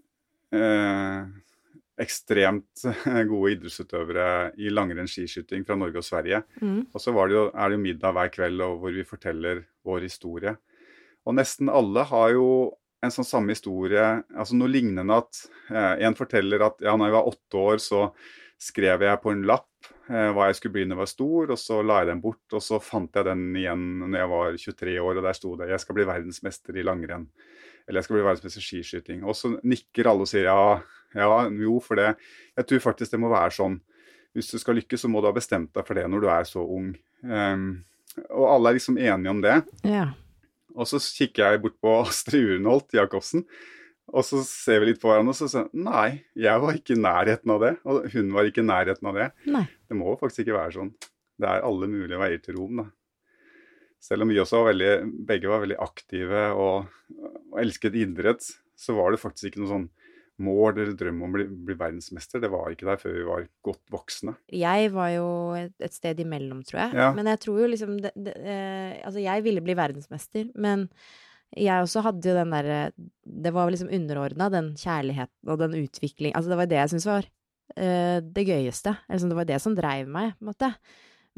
ekstremt 1.98 2.84
gode 3.32 3.52
idrettsutøvere 3.56 4.28
i 4.62 4.70
langrenn 4.72 5.10
skiskyting 5.10 5.66
fra 5.66 5.76
Norge 5.76 6.00
og 6.00 6.06
Sverige. 6.06 6.42
mm, 6.60 6.80
Og 6.94 7.02
så 7.02 7.12
var 7.12 7.28
det 7.28 7.36
jo, 7.36 7.44
er 7.52 7.68
det 7.68 7.78
jo 7.78 7.84
middag 7.84 8.14
hver 8.16 8.32
kveld 8.32 8.64
hvor 8.80 8.94
vi 8.94 9.04
forteller 9.04 9.64
vår 9.84 10.06
historie. 10.06 10.54
Og 11.26 11.36
nesten 11.36 11.68
alle 11.68 12.06
har 12.08 12.32
jo 12.36 12.48
en 13.04 13.14
sånn 13.14 13.26
samme 13.26 13.54
historie, 13.54 14.04
altså 14.34 14.56
noe 14.58 14.70
lignende 14.70 15.20
at 15.20 15.44
eh, 15.70 16.04
en 16.06 16.16
forteller 16.18 16.64
at 16.66 16.80
ja, 16.82 16.96
når 16.96 17.10
jeg 17.10 17.16
var 17.18 17.30
åtte 17.30 17.60
år, 17.62 17.82
så 17.82 18.00
skrev 18.58 19.04
jeg 19.06 19.20
på 19.22 19.30
en 19.30 19.44
lapp 19.46 19.90
eh, 20.10 20.32
hva 20.34 20.48
jeg 20.48 20.58
skulle 20.58 20.74
bli 20.78 20.86
når 20.88 20.96
jeg 20.96 21.02
var 21.04 21.12
stor, 21.12 21.52
og 21.54 21.60
så 21.62 21.78
la 21.86 22.00
jeg 22.02 22.10
den 22.10 22.24
bort. 22.24 22.42
Og 22.50 22.64
så 22.64 22.80
fant 22.82 23.14
jeg 23.14 23.28
den 23.28 23.44
igjen 23.58 23.86
når 24.02 24.18
jeg 24.18 24.32
var 24.32 24.58
23 24.64 24.96
år, 25.04 25.20
og 25.20 25.28
der 25.28 25.38
sto 25.38 25.54
det 25.60 25.70
'Jeg 25.70 25.84
skal 25.84 25.98
bli 25.98 26.08
verdensmester 26.10 26.76
i 26.76 26.86
langrenn'. 26.86 27.28
Eller 27.88 27.98
'Jeg 27.98 28.04
skal 28.04 28.16
bli 28.16 28.24
verdensmester 28.26 28.60
i 28.60 28.68
skiskyting'. 28.68 29.24
Og 29.24 29.34
så 29.36 29.54
nikker 29.64 30.10
alle 30.10 30.26
og 30.26 30.28
sier 30.28 30.44
ja, 30.44 30.80
ja, 31.16 31.48
jo, 31.48 31.78
for 31.80 31.96
det. 31.96 32.16
Jeg 32.56 32.66
tror 32.66 32.84
faktisk 32.90 33.10
det 33.10 33.20
må 33.20 33.32
være 33.32 33.54
sånn. 33.56 33.80
Hvis 34.36 34.50
du 34.52 34.58
skal 34.60 34.76
lykkes, 34.76 35.00
så 35.00 35.08
må 35.08 35.20
du 35.20 35.26
ha 35.26 35.32
bestemt 35.32 35.72
deg 35.74 35.86
for 35.86 35.96
det 35.96 36.04
når 36.06 36.20
du 36.20 36.28
er 36.28 36.44
så 36.44 36.60
ung. 36.60 36.92
Um, 37.24 37.84
og 38.28 38.44
alle 38.52 38.70
er 38.70 38.76
liksom 38.76 38.98
enige 38.98 39.30
om 39.30 39.40
det. 39.42 39.62
ja. 39.84 40.12
Og 40.78 40.86
så 40.86 41.00
kikker 41.00 41.50
jeg 41.54 41.62
bort 41.64 41.78
på 41.82 41.92
Astrid 42.04 42.44
Urenholt 42.52 42.92
Jacobsen, 42.94 43.42
og 44.08 44.24
så 44.24 44.40
ser 44.46 44.78
vi 44.80 44.92
litt 44.92 45.00
på 45.02 45.10
hverandre 45.10 45.34
og 45.34 45.36
så 45.36 45.48
sier 45.50 45.66
nei, 45.76 46.22
jeg 46.38 46.62
var 46.62 46.76
ikke 46.78 46.94
i 46.94 47.00
nærheten 47.02 47.52
av 47.52 47.64
det. 47.64 47.72
Og 47.84 48.06
hun 48.14 48.30
var 48.36 48.48
ikke 48.48 48.62
i 48.62 48.68
nærheten 48.68 49.10
av 49.10 49.18
det. 49.18 49.26
Nei. 49.50 49.64
Det 49.88 49.98
må 49.98 50.14
faktisk 50.20 50.44
ikke 50.44 50.56
være 50.56 50.76
sånn. 50.78 50.92
Det 51.38 51.50
er 51.50 51.66
alle 51.66 51.90
mulige 51.90 52.20
veier 52.20 52.40
til 52.44 52.56
Rom, 52.56 52.80
da. 52.80 52.86
Selv 54.02 54.24
om 54.24 54.30
vi 54.30 54.38
også 54.40 54.62
var 54.62 54.72
veldig, 54.72 54.92
begge 55.28 55.50
var 55.50 55.62
veldig 55.64 55.78
aktive 55.82 56.42
og, 56.54 56.90
og 57.18 57.60
elsket 57.62 57.96
idrett, 57.98 58.44
så 58.78 58.94
var 58.94 59.12
det 59.12 59.22
faktisk 59.22 59.50
ikke 59.50 59.64
noe 59.64 59.72
sånn 59.72 59.88
mål 60.44 60.76
eller 60.76 60.94
drøm 60.94 61.22
om 61.22 61.32
å 61.32 61.34
bli, 61.34 61.46
bli 61.66 61.76
verdensmester. 61.78 62.42
Det 62.42 62.50
var 62.52 62.70
ikke 62.70 62.86
der 62.86 63.00
før 63.00 63.16
vi 63.16 63.24
var 63.26 63.46
godt 63.66 63.82
voksne. 63.90 64.36
Jeg 64.54 64.92
var 64.94 65.08
jo 65.16 65.30
et, 65.58 65.74
et 65.82 65.94
sted 65.94 66.20
imellom, 66.22 66.60
tror 66.66 66.84
jeg. 66.84 66.98
Ja. 67.00 67.08
Men 67.16 67.30
jeg 67.32 67.42
tror 67.42 67.62
jo 67.64 67.70
liksom 67.72 67.96
det, 68.04 68.12
det, 68.14 68.36
eh, 68.38 69.00
Altså, 69.02 69.18
jeg 69.22 69.44
ville 69.46 69.64
bli 69.64 69.74
verdensmester, 69.78 70.46
men 70.54 70.86
jeg 71.56 71.80
også 71.80 72.02
hadde 72.04 72.28
jo 72.28 72.34
den 72.36 72.50
derre 72.52 72.78
Det 73.24 73.50
var 73.56 73.70
liksom 73.72 73.88
underordna, 73.94 74.50
den 74.52 74.74
kjærligheten 74.76 75.48
og 75.48 75.56
den 75.62 75.78
utvikling 75.78 76.34
Altså, 76.36 76.50
det 76.52 76.58
var 76.60 76.68
det 76.68 76.76
jeg 76.76 76.90
syntes 76.92 77.08
var 77.08 77.28
eh, 77.74 78.18
det 78.22 78.44
gøyeste. 78.46 78.94
Sånn, 79.10 79.32
det 79.32 79.38
var 79.38 79.48
det 79.48 79.60
som 79.64 79.76
dreiv 79.78 80.10
meg, 80.12 80.34
på 80.36 80.44
en 80.44 80.52
måte. 80.52 80.72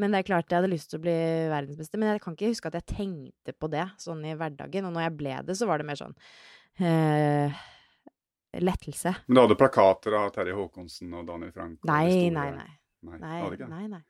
Men 0.01 0.09
det 0.15 0.19
er 0.23 0.29
klart 0.31 0.49
jeg 0.49 0.59
hadde 0.63 0.73
lyst 0.73 0.89
til 0.93 0.99
å 1.01 1.05
bli 1.05 1.17
verdensmester, 1.53 1.97
men 2.01 2.09
jeg 2.15 2.23
kan 2.25 2.33
ikke 2.37 2.51
huske 2.55 2.69
at 2.71 2.77
jeg 2.81 2.87
tenkte 2.97 3.51
på 3.61 3.67
det 3.73 3.85
sånn 4.01 4.23
i 4.25 4.33
hverdagen. 4.39 4.87
Og 4.89 4.93
når 4.97 5.03
jeg 5.09 5.15
ble 5.21 5.35
det, 5.51 5.55
så 5.59 5.65
var 5.69 5.77
det 5.83 5.87
mer 5.91 5.99
sånn 6.01 6.15
eh, 6.81 7.49
lettelse. 8.65 9.13
Men 9.29 9.35
du 9.37 9.41
hadde 9.45 9.61
plakater 9.61 10.13
av 10.19 10.27
Terje 10.35 10.55
Håkonsen 10.57 11.09
og 11.21 11.29
Daniel 11.29 11.53
Frank? 11.53 11.77
Nei, 11.85 12.07
store- 12.09 12.35
nei, 12.39 12.51
nei. 12.57 12.71
Nei, 13.01 13.17
Nei, 13.21 13.39
hadde 13.45 13.67
nei, 13.69 13.85
nei. 13.89 14.03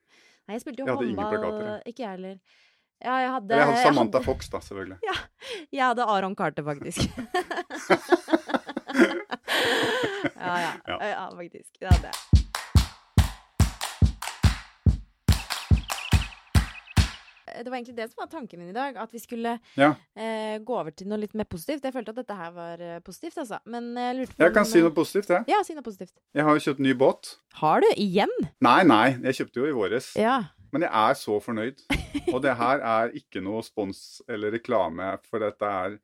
Nei, 0.47 0.53
jeg 0.57 0.61
spilte 0.65 0.79
jo 0.81 0.85
Jeg 0.87 0.91
hadde 0.95 1.05
ingen 1.07 1.19
håndball 1.21 1.39
plakater, 1.39 1.65
jeg. 1.71 1.79
Ikke 1.93 2.03
jeg 2.03 2.11
heller. 2.15 2.35
Ja, 3.01 3.13
jeg 3.23 3.29
hadde 3.33 3.51
Eller 3.55 3.63
jeg 3.63 3.69
hadde 3.71 3.85
Samantha 3.87 4.17
jeg 4.19 4.25
Fox, 4.27 4.39
da, 4.51 4.57
selvfølgelig. 4.65 4.97
Ja, 5.07 5.15
jeg 5.71 5.83
hadde 5.85 6.03
Aron 6.15 6.35
Carter, 6.35 6.63
faktisk. 6.67 7.01
ja, 10.35 10.59
ja, 10.59 10.71
Ja. 10.87 10.97
ja. 11.09 11.29
faktisk. 11.35 11.79
Det 11.79 11.87
hadde 11.87 12.11
jeg. 12.11 12.40
Det 17.51 17.67
var 17.71 17.77
egentlig 17.79 17.95
det 17.97 18.07
som 18.11 18.21
var 18.23 18.29
tanken 18.31 18.59
min 18.61 18.69
i 18.71 18.75
dag. 18.75 18.95
At 18.97 19.11
vi 19.13 19.19
skulle 19.19 19.57
Ja. 19.77 19.91
eh, 20.15 20.57
gå 20.63 20.77
over 20.79 20.91
til 20.91 21.07
noe 21.11 21.19
litt 21.21 21.33
mer 21.35 21.45
positivt. 21.51 21.83
Jeg 21.83 21.93
følte 21.93 22.09
at 22.15 22.21
dette 22.21 22.37
her 22.37 22.51
var 22.55 22.81
eh, 22.81 22.99
positivt, 23.05 23.37
altså. 23.43 23.59
Men 23.65 23.91
jeg 23.95 24.15
lurte 24.21 24.35
på 24.37 24.43
Jeg 24.45 24.53
kan 24.55 24.65
om, 24.65 24.71
si 24.71 24.79
eh, 24.79 24.83
noe 24.87 24.95
positivt, 24.95 25.29
jeg. 25.35 25.45
Ja, 25.51 25.61
si 25.67 25.75
noe 25.77 25.83
positivt. 25.85 26.13
Jeg 26.33 26.43
har 26.47 26.57
jo 26.57 26.63
kjøpt 26.67 26.79
ny 26.87 26.93
båt. 26.93 27.35
Har 27.61 27.81
du? 27.83 27.87
Igjen? 27.97 28.31
Nei, 28.61 28.81
nei, 28.87 29.05
jeg 29.27 29.41
kjøpte 29.41 29.63
jo 29.63 29.69
i 29.69 29.75
våres. 29.75 30.11
Ja. 30.19 30.39
Men 30.71 30.85
jeg 30.87 30.91
er 30.95 31.17
så 31.19 31.39
fornøyd. 31.43 31.81
Og 32.33 32.41
det 32.43 32.53
her 32.55 32.79
er 32.79 33.11
ikke 33.17 33.41
noe 33.43 33.61
spons 33.63 34.21
eller 34.31 34.53
reklame, 34.55 35.17
for 35.27 35.43
dette 35.43 35.67
er 35.67 35.97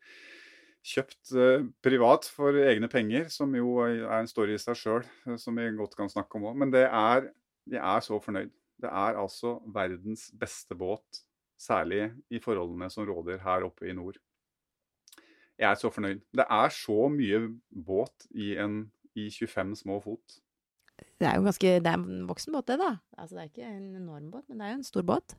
kjøpt 0.87 1.31
eh, 1.35 1.63
privat 1.83 2.27
for 2.31 2.55
egne 2.55 2.87
penger, 2.91 3.27
som 3.33 3.51
jo 3.55 3.77
er 3.83 4.05
en 4.21 4.27
story 4.29 4.55
i 4.55 4.61
seg 4.61 4.77
sjøl, 4.79 5.07
som 5.39 5.55
vi 5.59 5.65
godt 5.75 5.95
kan 5.99 6.11
snakke 6.11 6.39
om 6.39 6.47
òg. 6.51 6.59
Men 6.63 6.71
det 6.75 6.85
er 6.87 7.29
Jeg 7.67 7.81
er 7.83 7.99
så 7.99 8.15
fornøyd. 8.23 8.51
Det 8.79 8.87
er 8.87 9.17
altså 9.19 9.57
verdens 9.73 10.29
beste 10.39 10.75
båt, 10.77 11.23
særlig 11.61 12.11
i 12.29 12.41
forholdene 12.43 12.89
som 12.93 13.07
råder 13.07 13.41
her 13.43 13.65
oppe 13.67 13.89
i 13.89 13.95
nord. 13.97 14.19
Jeg 15.57 15.71
er 15.71 15.79
så 15.79 15.89
fornøyd. 15.89 16.21
Det 16.37 16.45
er 16.45 16.73
så 16.73 17.07
mye 17.09 17.39
båt 17.73 18.27
i 18.37 18.53
en 18.61 18.83
i 19.17 19.31
25 19.33 19.73
små 19.79 19.97
fot. 20.03 20.37
Det 21.17 21.25
er 21.25 21.37
jo 21.37 21.45
ganske 21.45 21.73
Det 21.81 21.89
er 21.89 21.97
en 21.97 22.27
voksen 22.29 22.53
båt, 22.53 22.69
det, 22.69 22.77
da. 22.81 22.93
Altså, 23.17 23.35
det 23.35 23.43
er 23.43 23.49
ikke 23.51 23.71
en 23.71 23.95
enorm 23.97 24.29
båt, 24.33 24.45
men 24.47 24.59
det 24.59 24.67
er 24.67 24.75
jo 24.75 24.79
en 24.79 24.91
stor 24.91 25.05
båt. 25.07 25.37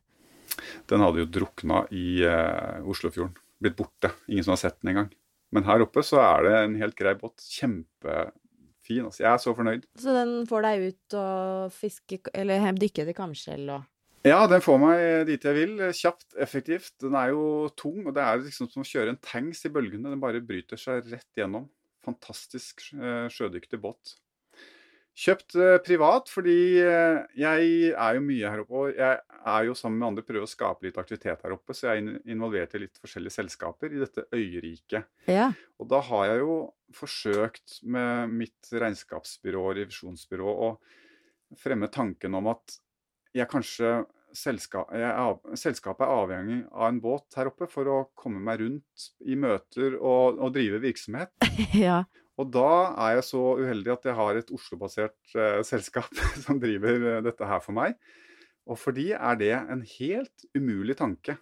Den 0.91 1.05
hadde 1.05 1.23
jo 1.23 1.31
drukna 1.39 1.85
i 1.95 2.25
eh, 2.27 2.89
Oslofjorden. 2.89 3.37
Blitt 3.63 3.79
borte. 3.79 4.11
Ingen 4.31 4.47
som 4.47 4.55
har 4.55 4.63
sett 4.63 4.81
den 4.83 4.95
engang. 4.95 5.13
Men 5.55 5.67
her 5.67 5.83
oppe 5.83 6.03
så 6.05 6.21
er 6.23 6.47
det 6.47 6.55
en 6.59 6.77
helt 6.83 6.97
grei 6.99 7.15
båt. 7.19 7.43
Kjempefin. 7.43 9.07
Altså. 9.07 9.23
Jeg 9.23 9.31
er 9.31 9.43
så 9.43 9.55
fornøyd. 9.57 9.87
Så 9.99 10.15
den 10.17 10.35
får 10.51 10.67
deg 10.67 10.89
ut 10.89 11.19
og 11.21 11.75
fiske 11.75 12.21
Eller 12.35 12.67
dykke 12.79 13.05
etter 13.05 13.17
kamskjell 13.17 13.71
og 13.77 13.87
Ja, 14.27 14.41
den 14.51 14.63
får 14.65 14.79
meg 14.83 15.01
dit 15.29 15.45
jeg 15.47 15.55
vil. 15.57 15.75
Kjapt, 15.95 16.33
effektivt. 16.43 16.95
Den 17.03 17.15
er 17.19 17.31
jo 17.33 17.69
tung, 17.79 18.01
og 18.09 18.15
det 18.17 18.25
er 18.25 18.41
liksom 18.43 18.69
som 18.73 18.83
å 18.83 18.89
kjøre 18.89 19.15
en 19.15 19.21
tanks 19.23 19.63
i 19.69 19.71
bølgene. 19.73 20.11
Den 20.11 20.23
bare 20.23 20.43
bryter 20.45 20.81
seg 20.81 21.07
rett 21.13 21.29
gjennom. 21.39 21.69
Fantastisk 22.05 22.89
eh, 22.97 23.29
sjødyktig 23.33 23.79
båt. 23.83 24.17
Kjøpt 25.19 25.57
eh, 25.59 25.77
privat 25.83 26.29
fordi 26.31 26.57
eh, 26.79 27.21
jeg 27.39 27.71
er 27.91 28.19
jo 28.19 28.23
mye 28.27 28.51
her 28.53 28.63
oppe. 28.63 28.83
Og 28.85 28.99
jeg 28.99 29.21
er 29.55 29.69
jo 29.69 29.77
sammen 29.79 29.99
med 30.03 30.09
andre 30.13 30.27
prøver 30.27 30.47
å 30.47 30.51
skape 30.51 30.87
litt 30.87 30.99
aktivitet 31.01 31.43
her 31.47 31.55
oppe, 31.57 31.75
så 31.75 31.89
jeg 31.89 31.95
er 31.97 32.03
in- 32.05 32.35
involvert 32.37 32.75
i 32.79 32.83
litt 32.85 32.99
forskjellige 33.03 33.35
selskaper 33.39 33.95
i 33.95 34.03
dette 34.03 34.27
øyriket. 34.35 35.09
Ja. 35.31 35.49
Og 35.79 35.91
da 35.91 36.03
har 36.11 36.27
jeg 36.33 36.43
jo 36.45 36.59
forsøkt 36.97 37.81
med 37.87 38.35
mitt 38.45 38.71
regnskapsbyrå 38.75 39.65
og 39.71 39.79
revisjonsbyrå 39.81 40.55
å 40.69 40.71
fremme 41.59 41.91
tanken 41.93 42.35
om 42.39 42.51
at 42.55 42.79
jeg 43.38 43.50
kanskje 43.50 43.92
selska 44.37 44.85
jeg 44.92 45.09
av- 45.09 45.57
selskapet 45.57 46.04
er 46.04 46.12
avhengig 46.12 46.59
av 46.71 46.88
en 46.90 47.00
båt 47.02 47.38
her 47.38 47.49
oppe 47.50 47.68
for 47.71 47.88
å 47.90 47.99
komme 48.18 48.42
meg 48.45 48.61
rundt 48.62 49.09
i 49.25 49.38
møter 49.40 49.97
og, 49.99 50.38
og 50.38 50.52
drive 50.54 50.83
virksomhet. 50.85 51.33
ja. 51.87 52.02
Og 52.38 52.52
da 52.54 52.71
er 53.07 53.16
jeg 53.16 53.26
så 53.33 53.42
uheldig 53.59 53.95
at 53.97 54.07
jeg 54.07 54.18
har 54.21 54.38
et 54.38 54.52
Oslo-basert 54.54 55.35
eh, 55.35 55.61
selskap 55.66 56.12
som 56.45 56.61
driver 56.62 57.00
eh, 57.16 57.23
dette 57.26 57.49
her 57.49 57.62
for 57.64 57.75
meg. 57.78 57.97
Og 58.68 58.78
for 58.78 58.95
de 58.95 59.11
er 59.16 59.40
det 59.40 59.54
en 59.57 59.83
helt 59.97 60.47
umulig 60.54 60.99
tanke. 60.99 61.38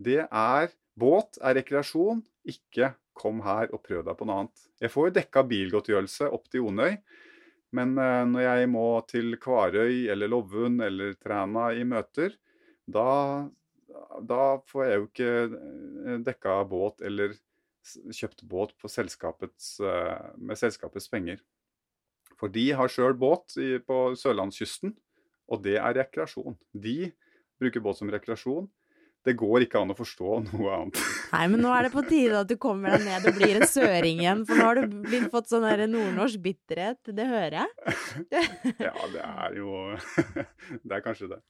Det 0.00 0.22
er 0.24 0.72
båt 0.98 1.38
er 1.44 1.58
rekreasjon, 1.60 2.24
ikke 2.48 2.94
kom 3.18 3.42
her 3.44 3.70
og 3.74 3.82
prøv 3.84 4.04
deg 4.06 4.18
på 4.18 4.26
noe 4.26 4.44
annet. 4.44 4.66
Jeg 4.80 4.92
får 4.94 5.08
jo 5.08 5.16
dekka 5.18 5.44
bilgodtgjørelse 5.50 6.30
opp 6.34 6.46
til 6.50 6.66
Onøy, 6.70 6.96
men 7.76 7.96
eh, 8.00 8.24
når 8.28 8.44
jeg 8.44 8.70
må 8.72 8.86
til 9.10 9.36
Kvarøy 9.40 10.08
eller 10.12 10.30
Lovund 10.30 10.82
eller 10.84 11.16
Træna 11.20 11.70
i 11.76 11.84
møter, 11.88 12.32
da, 12.88 13.48
da 14.24 14.42
får 14.68 14.86
jeg 14.86 14.96
jo 14.96 15.08
ikke 15.10 15.34
eh, 15.44 16.16
dekka 16.24 16.56
båt 16.70 17.04
eller 17.04 17.36
kjøpt 18.14 18.44
båt 18.48 18.74
selskapets, 18.88 19.76
eh, 19.84 20.32
med 20.36 20.60
selskapets 20.60 21.10
penger. 21.12 21.42
For 22.38 22.52
de 22.54 22.70
har 22.78 22.90
sjøl 22.92 23.16
båt 23.18 23.56
på 23.88 23.96
sørlandskysten, 24.16 24.92
og 25.50 25.64
det 25.64 25.78
er 25.80 25.96
rekreasjon. 25.96 26.54
De 26.70 27.10
bruker 27.58 27.82
båt 27.82 27.98
som 27.98 28.12
rekreasjon. 28.12 28.68
Det 29.28 29.36
går 29.36 29.66
ikke 29.66 29.82
an 29.82 29.92
å 29.92 29.96
forstå 29.98 30.38
noe 30.48 30.72
annet. 30.78 31.00
Nei, 31.34 31.44
men 31.52 31.60
nå 31.60 31.72
er 31.74 31.88
det 31.88 31.92
på 31.92 32.04
tide 32.08 32.40
at 32.40 32.48
du 32.48 32.56
kommer 32.60 32.96
deg 32.96 33.04
ned 33.04 33.28
og 33.28 33.36
blir 33.36 33.60
en 33.60 33.68
søring 33.68 34.22
igjen, 34.24 34.46
for 34.48 34.56
nå 34.56 34.70
har 34.70 34.80
du 34.80 34.98
blitt 35.04 35.28
fått 35.34 35.50
sånn 35.52 35.66
nordnorsk 35.92 36.40
bitterhet. 36.44 37.12
Det 37.12 37.28
hører 37.28 37.60
jeg. 37.60 37.94
Ja, 38.88 38.94
det 39.12 39.22
er 39.24 39.56
jo 39.58 39.72
Det 40.86 40.96
er 40.96 41.04
kanskje 41.04 41.32
det. 41.34 41.40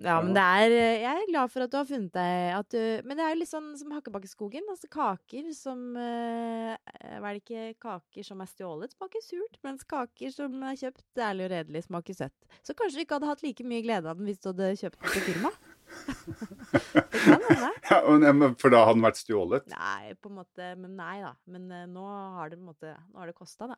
Ja, 0.00 0.14
men 0.24 0.32
det 0.32 0.40
er 0.40 0.72
Jeg 0.72 1.04
er 1.04 1.26
glad 1.28 1.50
for 1.52 1.64
at 1.64 1.72
du 1.72 1.76
har 1.76 1.84
funnet 1.84 2.14
deg 2.14 2.52
at 2.56 2.68
du, 2.72 2.80
Men 3.04 3.18
det 3.18 3.24
er 3.24 3.34
jo 3.34 3.40
litt 3.42 3.50
sånn 3.50 3.66
som 3.76 3.92
Hakkebakkeskogen. 3.92 4.64
Altså 4.72 4.88
kaker 4.92 5.50
som 5.56 5.82
eh, 6.00 6.72
Hva 7.20 7.28
er 7.28 7.36
det 7.36 7.42
ikke 7.42 7.66
Kaker 7.82 8.26
som 8.26 8.40
er 8.40 8.48
stjålet, 8.48 8.96
smaker 8.96 9.24
surt, 9.24 9.60
mens 9.66 9.84
kaker 9.88 10.32
som 10.32 10.56
er 10.64 10.80
kjøpt 10.80 11.20
ærlig 11.20 11.48
og 11.48 11.52
redelig, 11.52 11.84
smaker 11.90 12.16
søtt. 12.16 12.48
Så 12.64 12.76
kanskje 12.78 13.00
du 13.00 13.04
ikke 13.04 13.18
hadde 13.20 13.30
hatt 13.34 13.44
like 13.44 13.68
mye 13.68 13.84
glede 13.84 14.08
av 14.08 14.16
den 14.16 14.30
hvis 14.30 14.40
du 14.40 14.48
hadde 14.52 14.72
kjøpt 14.80 14.98
den 14.98 15.12
på 15.12 15.24
firma? 15.28 15.52
Det 16.06 17.12
kan 17.22 17.42
hende. 17.48 17.70
Ja, 17.92 18.32
men- 18.32 18.54
For 18.60 18.70
da 18.72 18.84
hadde 18.86 18.98
den 18.98 19.04
vært 19.06 19.20
stjålet? 19.20 19.66
Nei, 19.72 20.14
på 20.22 20.30
en 20.30 20.36
måte 20.40 20.68
Men 20.78 20.96
nei, 20.96 21.20
da. 21.22 21.32
Men 21.46 21.70
eh, 21.72 21.86
nå 21.90 22.04
har 22.36 22.48
det 22.52 22.58
på 22.58 22.62
en 22.64 22.70
måte 22.72 22.92
Nå 23.12 23.18
har 23.22 23.26
det 23.32 23.34
kosta, 23.36 23.68
da. 23.72 23.76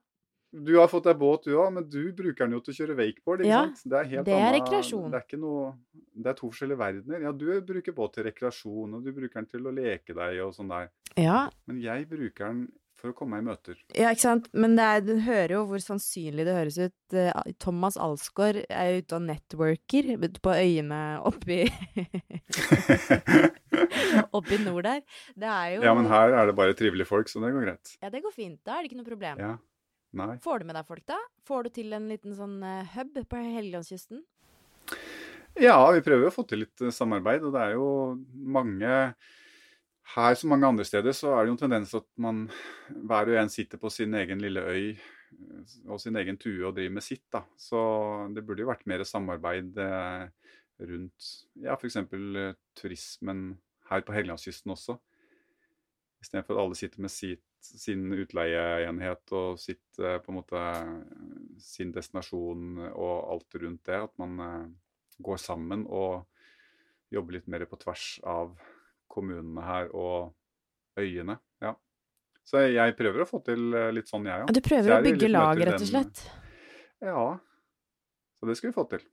Du 0.54 0.76
har 0.78 0.86
fått 0.86 1.08
deg 1.08 1.16
båt, 1.18 1.48
du 1.48 1.56
òg, 1.58 1.72
men 1.74 1.88
du 1.90 2.12
bruker 2.14 2.44
den 2.46 2.52
jo 2.54 2.60
til 2.62 2.70
å 2.70 2.76
kjøre 2.76 2.94
wakeboard. 3.00 3.40
ikke 3.42 3.50
Ja, 3.50 3.62
sant? 3.66 3.80
Det 3.90 3.96
er, 3.98 4.04
helt 4.12 4.28
det 4.28 4.34
er 4.36 4.44
annet- 4.44 4.60
rekreasjon. 4.60 5.08
Det 5.10 5.18
er, 5.34 5.40
noe, 5.42 5.72
det 6.14 6.30
er 6.30 6.36
to 6.38 6.50
forskjellige 6.52 6.78
verdener. 6.78 7.24
Ja, 7.26 7.32
du 7.34 7.48
bruker 7.66 7.96
båt 7.96 8.12
til 8.14 8.24
rekreasjon, 8.28 8.94
og 8.94 9.02
du 9.02 9.10
bruker 9.16 9.40
den 9.40 9.48
til 9.50 9.66
å 9.66 9.72
leke 9.74 10.14
deg 10.14 10.38
og 10.44 10.52
sånn 10.54 10.70
der. 10.70 10.92
Ja, 11.18 11.40
Men 11.66 11.80
jeg 11.82 12.06
bruker 12.08 12.52
den 12.52 12.68
for 13.04 13.12
å 13.12 13.16
komme 13.16 13.36
meg 13.36 13.44
i 13.44 13.48
møter. 13.50 13.80
Ja, 13.92 14.10
ikke 14.14 14.24
sant. 14.24 14.46
Men 14.56 14.78
det 14.78 14.84
er, 14.88 15.02
du 15.04 15.12
hører 15.26 15.52
jo 15.58 15.60
hvor 15.68 15.82
sannsynlig 15.82 16.46
det 16.48 16.56
høres 16.56 16.78
ut. 16.80 17.16
Thomas 17.60 17.98
Alsgaard 18.00 18.62
er 18.64 18.88
jo 18.88 19.02
ute 19.04 19.18
og 19.18 19.26
networker 19.26 20.08
på 20.44 20.54
øyene 20.56 21.00
oppi 21.28 21.60
Oppi 24.36 24.58
nord 24.64 24.88
der. 24.88 25.04
Det 25.36 25.50
er 25.50 25.76
jo 25.76 25.84
Ja, 25.84 25.92
men 25.98 26.08
her 26.08 26.32
er 26.32 26.48
det 26.48 26.56
bare 26.56 26.76
trivelige 26.78 27.08
folk, 27.10 27.28
så 27.28 27.44
det 27.44 27.52
går 27.52 27.68
greit. 27.68 27.94
Ja, 28.00 28.10
det 28.14 28.24
går 28.24 28.34
fint. 28.34 28.58
Da 28.64 28.78
er 28.78 28.82
det 28.82 28.92
ikke 28.92 29.02
noe 29.02 29.12
problem. 29.12 29.44
Ja. 29.44 29.54
Nei. 30.14 30.34
Får 30.42 30.62
du 30.62 30.68
med 30.70 30.78
deg 30.78 30.88
folk, 30.88 31.04
da? 31.10 31.18
Får 31.46 31.66
du 31.66 31.74
til 31.74 31.94
en 31.96 32.06
liten 32.08 32.36
sånn 32.38 32.60
eh, 32.64 32.92
hub 32.94 33.16
på 33.18 33.40
Helgelandskysten? 33.40 34.22
Ja, 35.58 35.78
vi 35.94 36.02
prøver 36.06 36.30
å 36.30 36.34
få 36.34 36.44
til 36.46 36.64
litt 36.64 36.82
eh, 36.82 36.94
samarbeid, 36.94 37.42
og 37.46 37.54
det 37.54 37.64
er 37.64 37.74
jo 37.76 37.88
mange 38.32 38.92
Her 40.12 40.36
som 40.36 40.52
mange 40.52 40.68
andre 40.68 40.84
steder 40.84 41.14
så 41.16 41.32
er 41.32 41.44
det 41.44 41.50
jo 41.50 41.56
en 41.56 41.62
tendens 41.62 41.94
at 41.96 42.06
man 42.20 42.44
hver 43.08 43.30
og 43.32 43.38
en 43.40 43.52
sitter 43.52 43.80
på 43.80 43.88
sin 43.92 44.14
egen 44.14 44.42
lille 44.42 44.60
øy 44.60 44.90
eh, 44.92 45.70
og 45.88 46.00
sin 46.00 46.16
egen 46.20 46.36
tue 46.38 46.60
og 46.66 46.74
driver 46.76 46.98
med 46.98 47.06
sitt, 47.06 47.24
da. 47.32 47.40
Så 47.56 47.80
det 48.34 48.44
burde 48.44 48.62
jo 48.62 48.68
vært 48.68 48.84
mer 48.90 49.04
samarbeid 49.08 49.80
eh, 49.80 50.26
rundt 50.84 51.30
ja, 51.64 51.78
f.eks. 51.78 51.96
Eh, 52.04 52.52
turismen 52.76 53.46
her 53.88 54.04
på 54.04 54.14
Helgelandskysten 54.16 54.74
også. 54.76 54.98
Istedenfor 56.20 56.58
at 56.58 56.62
alle 56.66 56.78
sitter 56.78 57.00
med 57.04 57.12
sitt, 57.12 57.48
sin 57.64 58.04
utleieenhet 58.12 59.32
og 59.36 59.58
sitt, 59.60 59.82
på 59.96 60.32
en 60.32 60.36
måte, 60.36 60.60
sin 61.60 61.92
destinasjon 61.92 62.78
og 62.90 63.32
alt 63.34 63.56
rundt 63.60 63.84
det. 63.88 63.98
At 64.06 64.14
man 64.20 64.72
går 65.24 65.40
sammen 65.40 65.84
og 65.84 66.24
jobber 67.12 67.36
litt 67.36 67.50
mer 67.52 67.66
på 67.68 67.76
tvers 67.80 68.06
av 68.24 68.54
kommunene 69.08 69.62
her 69.64 69.88
og 69.94 70.34
øyene. 70.98 71.38
Ja. 71.62 71.74
Så 72.44 72.60
jeg 72.72 72.96
prøver 72.98 73.22
å 73.24 73.28
få 73.28 73.42
til 73.44 73.72
eh, 73.74 73.90
litt 73.92 74.08
sånn, 74.10 74.24
jeg 74.28 74.38
Ja, 74.38 74.44
òg. 74.44 74.52
du 74.52 74.60
prøver 74.60 74.98
å 74.98 75.02
bygge 75.04 75.30
lag, 75.30 75.58
rett 75.64 75.80
og 75.80 75.88
slett? 75.88 76.24
Ja. 77.00 77.38
Så 78.40 78.46
det 78.48 78.56
skal 78.58 78.70
vi 78.70 78.74
få 78.76 78.84
til. 78.90 79.04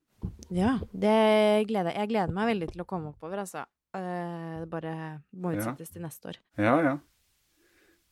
Ja, 0.53 0.77
det 0.93 1.67
gleder 1.69 1.91
jeg. 1.91 1.97
Jeg 2.03 2.09
gleder 2.11 2.33
meg 2.35 2.49
veldig 2.51 2.71
til 2.73 2.81
å 2.83 2.85
komme 2.89 3.09
oppover, 3.13 3.39
altså. 3.41 3.63
Eh, 3.95 4.59
Det 4.61 4.69
bare 4.69 5.21
må 5.35 5.53
Ja. 5.53 5.59
utsettes 5.61 5.91
til 5.91 6.01
neste 6.03 6.29
år. 6.29 6.37
Ja, 6.57 6.75
ja. 6.81 6.97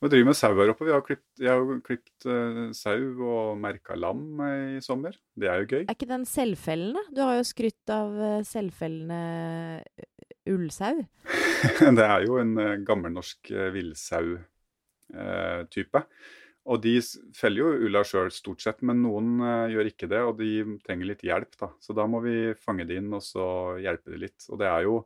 Vi 0.00 0.08
driver 0.08 0.30
med 0.30 0.36
sau 0.38 0.54
her 0.56 0.70
oppe. 0.72 0.86
Vi 0.88 0.92
har 0.94 1.02
klipt, 1.04 1.26
jeg 1.36 1.52
har 1.52 1.80
klipt 1.84 2.24
eh, 2.24 2.72
sau 2.72 3.20
og 3.20 3.58
merka 3.60 3.92
lam 4.00 4.40
i 4.46 4.80
sommer. 4.80 5.12
Det 5.36 5.44
er 5.52 5.60
jo 5.60 5.68
gøy. 5.74 5.82
Er 5.84 5.92
ikke 5.92 6.08
den 6.08 6.24
selvfellende? 6.24 7.04
Du 7.12 7.20
har 7.20 7.36
jo 7.36 7.44
skrytt 7.44 7.84
av 7.92 8.16
eh, 8.16 8.40
selvfellende 8.48 9.84
eh, 9.84 10.08
ullsau. 10.48 11.04
Det 11.98 12.06
er 12.06 12.24
jo 12.24 12.40
en 12.40 12.56
uh, 12.56 12.80
gammelnorsk 12.80 13.52
uh, 13.52 13.68
villsau-type. 13.74 16.00
og 16.64 16.80
de 16.80 17.00
feller 17.36 17.60
jo 17.60 17.68
ulla 17.90 18.00
sjøl 18.06 18.30
stort 18.32 18.62
sett, 18.64 18.80
men 18.80 19.02
noen 19.04 19.44
gjør 19.72 19.86
ikke 19.90 20.06
det, 20.08 20.20
og 20.24 20.38
de 20.40 20.80
trenger 20.86 21.06
litt 21.12 21.24
hjelp. 21.28 21.52
da. 21.60 21.68
Så 21.76 21.92
da 21.92 22.06
må 22.08 22.24
vi 22.24 22.56
fange 22.56 22.88
de 22.88 22.96
inn 23.02 23.12
og 23.12 23.20
så 23.26 23.76
hjelpe 23.84 24.10
de 24.14 24.18
litt. 24.24 24.40
Og 24.48 24.56
det 24.64 24.68
er 24.70 24.80
jo, 24.88 25.04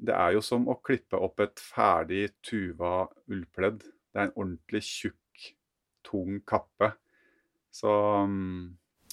det 0.00 0.16
er 0.16 0.32
jo 0.38 0.42
som 0.48 0.64
å 0.64 0.80
klippe 0.80 1.20
opp 1.20 1.40
et 1.44 1.60
ferdig 1.60 2.32
tuva 2.40 3.04
ullpledd. 3.28 3.84
Det 4.18 4.24
er 4.24 4.32
en 4.32 4.38
ordentlig 4.42 4.80
tjukk, 4.82 5.48
tung 6.02 6.40
kappe. 6.48 6.90
Så 7.70 7.90
mm, 8.26 8.62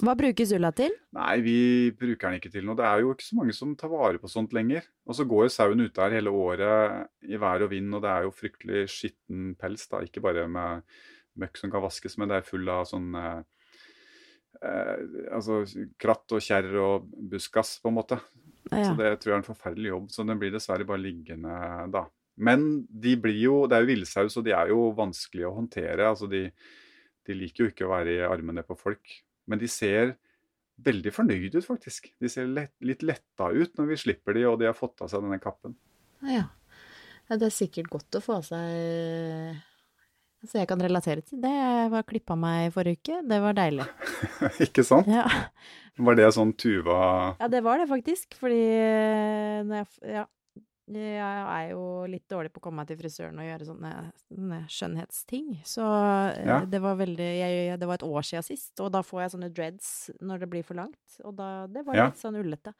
Hva 0.01 0.15
brukes 0.17 0.49
ulla 0.55 0.71
til? 0.73 0.95
Nei, 1.13 1.35
vi 1.45 1.57
bruker 1.93 2.31
den 2.31 2.39
ikke 2.39 2.49
til 2.55 2.65
noe. 2.65 2.77
Det 2.79 2.87
er 2.87 3.03
jo 3.03 3.11
ikke 3.13 3.27
så 3.27 3.37
mange 3.37 3.53
som 3.53 3.75
tar 3.77 3.91
vare 3.93 4.21
på 4.21 4.31
sånt 4.31 4.55
lenger. 4.57 4.87
Og 5.05 5.19
så 5.19 5.27
går 5.29 5.45
jo 5.45 5.53
sauen 5.53 5.85
ute 5.85 6.01
her 6.01 6.15
hele 6.17 6.33
året 6.33 7.29
i 7.29 7.37
vær 7.37 7.67
og 7.67 7.69
vind, 7.75 7.93
og 7.93 8.01
det 8.01 8.13
er 8.15 8.25
jo 8.25 8.33
fryktelig 8.33 8.87
skitten 8.95 9.53
pels. 9.61 9.85
da. 9.91 10.01
Ikke 10.01 10.23
bare 10.25 10.47
med 10.49 10.97
møkk 11.37 11.61
som 11.61 11.69
kan 11.69 11.85
vaskes, 11.85 12.17
men 12.17 12.31
det 12.31 12.39
er 12.39 12.49
full 12.49 12.65
av 12.71 12.87
sånn 12.89 13.13
eh, 13.19 13.39
eh, 14.65 15.05
altså 15.35 15.61
kratt 16.01 16.33
og 16.33 16.41
kjerr 16.41 16.73
og 16.81 17.09
buskas, 17.35 17.77
på 17.83 17.93
en 17.93 17.99
måte. 18.01 18.19
Ja. 18.71 18.87
Så 18.87 18.97
det 18.97 19.19
tror 19.21 19.35
jeg 19.35 19.37
er 19.37 19.43
en 19.43 19.51
forferdelig 19.53 19.91
jobb. 19.93 20.13
Så 20.15 20.25
den 20.25 20.41
blir 20.41 20.55
dessverre 20.55 20.89
bare 20.89 21.05
liggende 21.05 21.59
da. 21.93 22.07
Men 22.35 22.85
de 22.89 23.15
blir 23.21 23.37
jo, 23.39 23.55
det 23.69 23.77
er 23.77 23.85
jo 23.85 23.91
villsaus, 23.93 24.35
og 24.39 24.45
de 24.47 24.53
er 24.55 24.73
jo 24.73 24.89
vanskelig 24.97 25.47
å 25.47 25.53
håndtere. 25.55 26.09
altså 26.09 26.27
de, 26.31 26.49
de 27.27 27.37
liker 27.37 27.65
jo 27.65 27.71
ikke 27.71 27.87
å 27.87 27.93
være 27.93 28.17
i 28.17 28.25
armene 28.27 28.65
på 28.67 28.77
folk. 28.79 29.19
Men 29.47 29.61
de 29.61 29.69
ser 29.71 30.17
veldig 30.85 31.13
fornøyde 31.15 31.61
ut, 31.61 31.67
faktisk. 31.67 32.11
De 32.19 32.31
ser 32.31 32.49
lett, 32.51 32.73
litt 32.83 33.05
letta 33.05 33.51
ut 33.53 33.77
når 33.79 33.93
vi 33.93 34.01
slipper 34.01 34.35
de, 34.35 34.43
og 34.49 34.59
de 34.59 34.67
har 34.67 34.75
fått 34.75 35.05
av 35.05 35.11
seg 35.11 35.23
denne 35.23 35.39
kappen. 35.43 35.77
Ja. 36.25 36.49
ja. 37.29 37.39
Det 37.39 37.47
er 37.47 37.55
sikkert 37.55 37.87
godt 37.93 38.19
å 38.19 38.21
få 38.21 38.41
av 38.41 38.49
seg 38.49 39.63
så 40.45 40.59
jeg 40.59 40.69
kan 40.69 40.81
relatere 40.81 41.23
til 41.25 41.39
det. 41.41 41.49
Jeg 41.49 41.89
var 41.93 42.05
klippa 42.05 42.35
meg 42.37 42.67
i 42.67 42.73
forrige 42.73 42.99
uke. 42.99 43.21
Det 43.25 43.39
var 43.41 43.57
deilig. 43.57 43.85
ikke 44.67 44.85
sant? 44.85 45.09
Ja. 45.09 45.25
Var 45.95 46.17
det 46.19 46.27
sånn 46.35 46.51
Tuva 46.59 46.97
ja, 47.39 47.47
det 47.47 47.61
var 47.65 47.79
det 47.81 47.87
faktisk. 47.89 48.35
Fordi 48.39 48.61
eh, 48.61 49.75
jeg 49.79 50.15
Ja. 50.19 50.25
Jeg 50.85 51.17
er 51.17 51.69
jo 51.71 52.05
litt 52.05 52.27
dårlig 52.29 52.51
på 52.53 52.59
å 52.61 52.65
komme 52.67 52.83
meg 52.83 52.87
til 52.91 52.99
frisøren 52.99 53.39
og 53.41 53.47
gjøre 53.47 53.65
sånne, 53.65 53.91
sånne 54.27 54.59
skjønnhetsting. 54.69 55.47
Så 55.65 55.81
eh, 55.81 56.45
Ja. 56.45 56.59
det 56.69 56.81
var 56.83 56.95
veldig 56.99 57.29
jeg, 57.39 57.79
Det 57.79 57.87
var 57.89 57.95
et 57.95 58.05
år 58.05 58.21
siden 58.21 58.43
sist, 58.45 58.79
og 58.79 58.91
da 58.93 59.01
får 59.01 59.21
jeg 59.23 59.31
sånne 59.33 59.49
dreads 59.53 59.89
når 60.21 60.39
det 60.45 60.49
blir 60.51 60.63
for 60.63 60.75
langt. 60.77 61.17
Og 61.23 61.35
da 61.35 61.65
Det 61.67 61.85
var 61.85 61.95
Ja. 61.95 62.05
litt 62.05 62.21
sånn 62.21 62.37
ullete. 62.37 62.73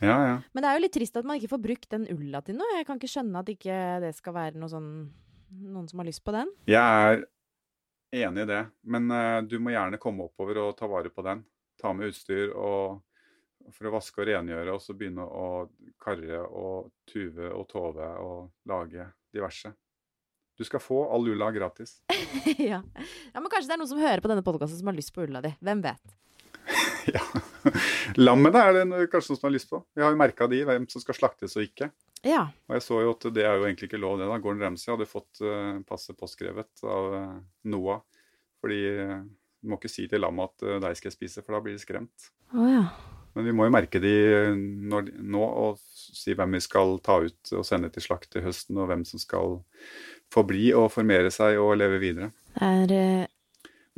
Ja, 0.00 0.16
ja. 0.26 0.42
Men 0.52 0.62
det 0.62 0.68
er 0.70 0.74
jo 0.78 0.82
litt 0.82 0.92
trist 0.94 1.16
at 1.16 1.24
man 1.24 1.38
ikke 1.38 1.52
får 1.52 1.62
brukt 1.62 1.88
den 1.90 2.06
ulla 2.10 2.40
til 2.42 2.56
noe. 2.56 2.76
Jeg 2.78 2.86
kan 2.86 2.98
ikke 2.98 3.12
skjønne 3.12 3.38
at 3.38 3.46
ikke 3.46 4.00
det 4.00 4.14
skal 4.16 4.32
være 4.32 4.54
noe 4.56 4.68
sånn 4.68 5.10
Noen 5.52 5.86
som 5.86 5.98
har 6.00 6.06
lyst 6.06 6.24
på 6.24 6.32
den. 6.32 6.48
Jeg 6.66 6.80
er 6.80 7.26
enig 8.24 8.42
i 8.42 8.46
det. 8.46 8.70
Men 8.84 9.10
uh, 9.12 9.42
du 9.42 9.58
må 9.60 9.68
gjerne 9.70 9.98
komme 10.00 10.24
oppover 10.24 10.56
og 10.56 10.76
ta 10.78 10.86
vare 10.88 11.10
på 11.12 11.22
den. 11.22 11.44
Ta 11.78 11.92
med 11.92 12.08
utstyr 12.08 12.54
og, 12.56 13.02
for 13.70 13.88
å 13.88 13.94
vaske 13.94 14.22
og 14.22 14.28
rengjøre, 14.28 14.74
og 14.74 14.82
så 14.82 14.96
begynne 14.96 15.24
å 15.26 15.68
karre 16.02 16.42
og 16.48 16.92
tuve 17.08 17.50
og 17.52 17.68
tove 17.70 18.08
og 18.22 18.50
lage 18.70 19.06
diverse. 19.32 19.72
Du 20.58 20.64
skal 20.68 20.82
få 20.84 21.04
all 21.14 21.28
ulla 21.32 21.50
gratis. 21.54 22.00
ja. 22.58 22.82
ja, 23.32 23.40
men 23.40 23.48
kanskje 23.50 23.70
det 23.70 23.76
er 23.76 23.80
noen 23.80 23.90
som 23.90 24.02
hører 24.02 24.22
på 24.22 24.30
denne 24.30 24.44
podkasten 24.46 24.78
som 24.78 24.90
har 24.90 24.98
lyst 24.98 25.14
på 25.14 25.24
ulla 25.24 25.40
di. 25.44 25.54
Hvem 25.64 25.80
vet? 25.84 26.16
ja. 27.14 27.22
Lammene 28.20 28.62
er 28.62 28.76
det 28.78 29.08
kanskje 29.12 29.32
noen 29.32 29.40
som 29.40 29.48
har 29.48 29.54
lyst 29.56 29.70
på. 29.72 29.80
Vi 29.96 30.04
har 30.04 30.12
jo 30.12 30.20
merka 30.20 30.48
de, 30.50 30.62
hvem 30.68 30.86
som 30.92 31.02
skal 31.02 31.18
slaktes 31.18 31.56
og 31.58 31.66
ikke. 31.66 31.90
Ja. 32.22 32.46
Og 32.68 32.76
jeg 32.76 32.84
så 32.84 33.00
jo 33.02 33.14
at 33.16 33.26
det 33.34 33.46
er 33.46 33.56
jo 33.58 33.66
egentlig 33.66 33.90
ikke 33.90 34.00
lov, 34.02 34.18
det 34.20 34.28
da. 34.30 34.38
Gordon 34.42 34.62
Ramsay 34.66 34.92
hadde 34.94 35.08
fått 35.10 35.42
uh, 35.42 35.80
passet 35.88 36.18
påskrevet 36.18 36.84
av 36.86 37.16
eh, 37.18 37.38
Noah. 37.72 38.04
Fordi 38.62 38.82
eh, 38.92 39.16
du 39.62 39.72
må 39.72 39.80
ikke 39.80 39.90
si 39.90 40.06
til 40.10 40.22
lammet 40.22 40.52
at 40.52 40.68
uh, 40.68 40.76
deg 40.84 40.94
skal 40.98 41.10
jeg 41.10 41.18
spise, 41.18 41.42
for 41.42 41.56
da 41.56 41.64
blir 41.64 41.74
de 41.74 41.82
skremt. 41.82 42.30
Å 42.54 42.68
ja. 42.70 42.84
Men 43.36 43.48
vi 43.48 43.54
må 43.56 43.66
jo 43.66 43.72
merke 43.72 44.00
de 44.02 44.14
når, 44.92 45.12
nå 45.16 45.42
og 45.42 45.80
si 45.82 46.34
hvem 46.36 46.58
vi 46.58 46.62
skal 46.64 46.98
ta 47.04 47.18
ut 47.24 47.52
og 47.56 47.64
sende 47.66 47.88
til 47.92 48.04
slakt 48.04 48.30
til 48.34 48.44
høsten, 48.44 48.80
og 48.80 48.90
hvem 48.90 49.04
som 49.08 49.22
skal 49.22 49.60
få 50.32 50.44
bli 50.48 50.70
og 50.76 50.90
formere 50.92 51.32
seg 51.32 51.60
og 51.60 51.76
leve 51.80 52.00
videre. 52.02 52.32
Det 52.56 52.68
er 52.68 53.24
uh, 53.24 53.30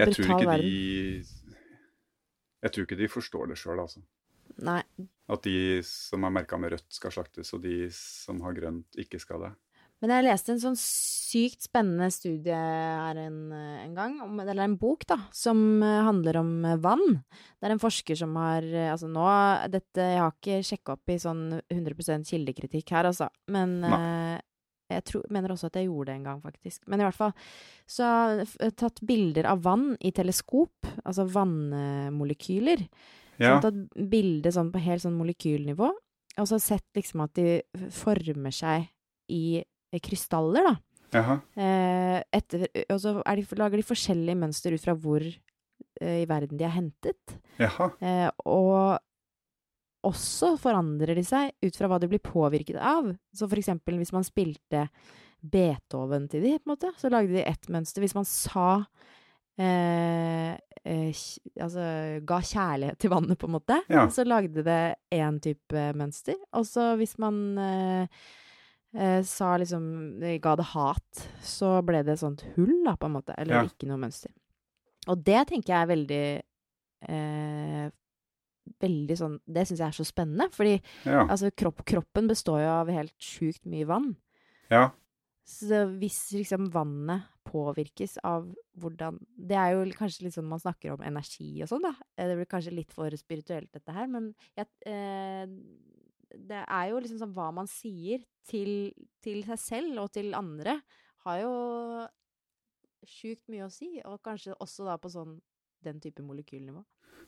Jeg 0.00 0.14
tror 0.14 0.30
Brutal 0.30 0.50
verden. 0.52 0.70
de 0.70 1.24
Jeg 2.64 2.72
tror 2.72 2.86
ikke 2.86 3.00
de 3.02 3.10
forstår 3.12 3.50
det 3.50 3.58
sjøl, 3.60 3.82
altså. 3.82 4.00
Nei. 4.64 4.80
At 5.28 5.44
de 5.44 5.82
som 5.86 6.24
er 6.24 6.32
merka 6.32 6.56
med 6.60 6.74
rødt, 6.74 6.88
skal 6.94 7.12
slaktes, 7.14 7.52
og 7.56 7.62
de 7.64 7.88
som 7.96 8.40
har 8.44 8.54
grønt, 8.56 8.98
ikke 9.00 9.20
skal 9.22 9.48
det. 9.48 9.52
Men 10.04 10.18
jeg 10.18 10.24
leste 10.26 10.52
en 10.52 10.60
sånn 10.60 10.74
sykt 10.76 11.64
spennende 11.64 12.10
studie 12.12 12.52
her 12.52 13.16
en, 13.22 13.38
en 13.56 13.94
gang, 13.96 14.18
om, 14.20 14.36
eller 14.42 14.66
en 14.66 14.76
bok, 14.76 15.06
da, 15.08 15.16
som 15.32 15.80
eh, 15.80 16.02
handler 16.04 16.36
om 16.42 16.50
eh, 16.68 16.76
vann. 16.84 17.22
Det 17.56 17.70
er 17.70 17.72
en 17.72 17.80
forsker 17.80 18.18
som 18.20 18.36
har 18.36 18.66
eh, 18.68 18.90
Altså 18.92 19.08
nå 19.08 19.24
dette, 19.72 20.04
Jeg 20.12 20.20
har 20.20 20.34
ikke 20.34 20.60
sjekka 20.68 20.98
opp 20.98 21.14
i 21.14 21.16
sånn 21.22 21.46
100% 21.72 22.28
kildekritikk 22.28 22.92
her, 22.92 23.08
altså. 23.08 23.30
Men 23.48 23.78
uh, 23.80 24.36
jeg 24.92 25.08
tror, 25.08 25.24
mener 25.32 25.54
også 25.54 25.72
at 25.72 25.80
jeg 25.80 25.88
gjorde 25.88 26.10
det 26.12 26.18
en 26.18 26.28
gang, 26.28 26.44
faktisk. 26.44 26.84
Men 26.84 27.00
i 27.00 27.08
hvert 27.08 27.22
fall 27.22 27.32
så 27.88 28.12
har 28.12 28.44
jeg 28.44 28.76
tatt 28.84 29.00
bilder 29.08 29.48
av 29.48 29.64
vann 29.64 29.94
i 30.04 30.12
teleskop, 30.12 30.92
altså 31.00 31.24
vannmolekyler. 31.32 32.84
Ja, 33.40 33.56
Sånn 33.56 33.64
tatt 33.64 34.08
bilde 34.12 34.52
sånn 34.54 34.68
på 34.70 34.84
helt 34.84 35.02
sånn 35.02 35.16
molekylnivå, 35.16 35.88
og 36.34 36.50
så 36.50 36.60
sett 36.62 36.86
liksom 36.94 37.24
at 37.24 37.32
de 37.40 37.62
former 37.94 38.52
seg 38.54 38.90
i 39.32 39.62
eh, 39.62 39.68
krystaller, 40.02 40.64
da. 40.66 40.74
jaha. 41.14 41.36
Eh, 41.56 42.20
etter, 42.34 42.66
og 42.90 43.00
så 43.00 43.16
de, 43.22 43.46
lager 43.60 43.76
de 43.80 43.86
forskjellige 43.86 44.38
mønster 44.40 44.74
ut 44.74 44.82
fra 44.82 44.94
hvor 44.98 45.22
eh, 45.24 46.22
i 46.22 46.28
verden 46.30 46.58
de 46.58 46.64
er 46.66 46.74
hentet. 46.74 47.36
Jaha. 47.60 47.90
Eh, 48.00 48.30
og 48.46 48.98
også 50.04 50.54
forandrer 50.60 51.14
de 51.16 51.24
seg 51.24 51.54
ut 51.64 51.76
fra 51.78 51.88
hva 51.88 51.98
de 52.02 52.08
blir 52.10 52.20
påvirket 52.24 52.76
av. 52.76 53.12
Så 53.32 53.48
for 53.48 53.60
eksempel 53.60 53.96
hvis 54.00 54.12
man 54.12 54.26
spilte 54.26 54.88
Beethoven 55.44 56.26
til 56.32 56.44
de, 56.44 56.54
på 56.58 56.68
en 56.68 56.72
måte, 56.74 56.90
så 57.00 57.10
lagde 57.12 57.36
de 57.36 57.44
ett 57.44 57.68
mønster. 57.72 58.04
Hvis 58.04 58.16
man 58.16 58.24
sa 58.28 58.68
eh, 59.60 60.54
eh, 60.84 61.24
Altså 61.60 61.84
ga 62.26 62.38
kjærlighet 62.44 62.98
til 63.00 63.12
vannet, 63.12 63.38
på 63.40 63.48
en 63.48 63.56
måte, 63.56 63.80
Ja. 63.88 64.06
så 64.12 64.24
lagde 64.26 64.64
det 64.64 64.96
én 65.12 65.40
type 65.40 65.84
mønster. 65.96 66.36
Og 66.52 66.66
så 66.68 66.94
hvis 67.00 67.16
man 67.18 67.58
eh, 67.58 68.02
eh, 68.02 68.08
sa 69.26 69.56
liksom 69.58 70.22
eh, 70.22 70.38
Ga 70.38 70.54
det 70.56 70.68
hat, 70.72 71.28
så 71.42 71.82
ble 71.84 72.02
det 72.06 72.12
et 72.14 72.20
sånt 72.22 72.44
hull, 72.54 72.84
da, 72.84 72.94
på 72.96 73.06
en 73.08 73.16
måte. 73.16 73.34
Eller 73.38 73.54
Ja. 73.62 73.64
ikke 73.68 73.88
noe 73.90 73.98
mønster. 73.98 74.30
Og 75.08 75.22
det 75.24 75.48
tenker 75.48 75.72
jeg 75.74 75.82
er 75.82 75.92
veldig 75.96 76.24
eh, 77.08 77.90
Veldig 78.80 79.16
sånn 79.20 79.34
Det 79.44 79.66
syns 79.68 79.80
jeg 79.82 79.88
er 79.90 79.96
så 79.98 80.06
spennende, 80.08 80.46
fordi 80.54 80.78
Ja. 81.04 81.26
altså, 81.28 81.50
kropp, 81.54 81.84
kroppen 81.84 82.26
består 82.30 82.60
jo 82.62 82.68
av 82.80 82.88
helt 82.88 83.12
sjukt 83.20 83.64
mye 83.66 83.84
vann. 83.86 84.16
ja. 84.70 84.90
Så 85.46 85.84
hvis 86.00 86.32
liksom 86.32 86.70
vannet 86.72 87.22
påvirkes 87.44 88.16
av 88.24 88.46
hvordan 88.80 89.18
Det 89.36 89.54
er 89.54 89.72
jo 89.74 89.84
kanskje 89.92 90.22
litt 90.24 90.32
sånn 90.32 90.48
man 90.48 90.58
snakker 90.58 90.94
om 90.94 91.02
energi 91.04 91.60
og 91.62 91.68
sånn, 91.68 91.82
da. 91.82 91.92
Eh, 92.16 92.26
Det 92.28 92.36
blir 92.38 92.46
kanskje 92.48 92.72
litt 92.74 92.90
for 92.90 93.10
spirituelt, 93.10 93.70
dette 93.70 93.92
her, 93.92 94.06
men 94.06 94.34
jeg, 94.56 94.66
eh, 94.86 95.44
det 96.38 96.62
er 96.66 96.90
jo 96.90 97.00
liksom 97.02 97.18
sånn 97.22 97.34
hva 97.36 97.50
man 97.54 97.68
sier 97.70 98.22
til, 98.48 98.92
til 99.24 99.42
seg 99.46 99.58
selv 99.62 100.02
og 100.04 100.12
til 100.12 100.34
andre, 100.36 100.78
har 101.24 101.40
jo 101.40 101.52
sjukt 103.08 103.44
mye 103.52 103.66
å 103.66 103.72
si, 103.72 103.98
og 104.08 104.20
kanskje 104.24 104.54
også 104.62 104.86
da 104.88 104.96
på 105.00 105.10
sånn 105.12 105.36
den 105.84 105.98
type 106.00 106.24
molekylnivå. 106.24 106.80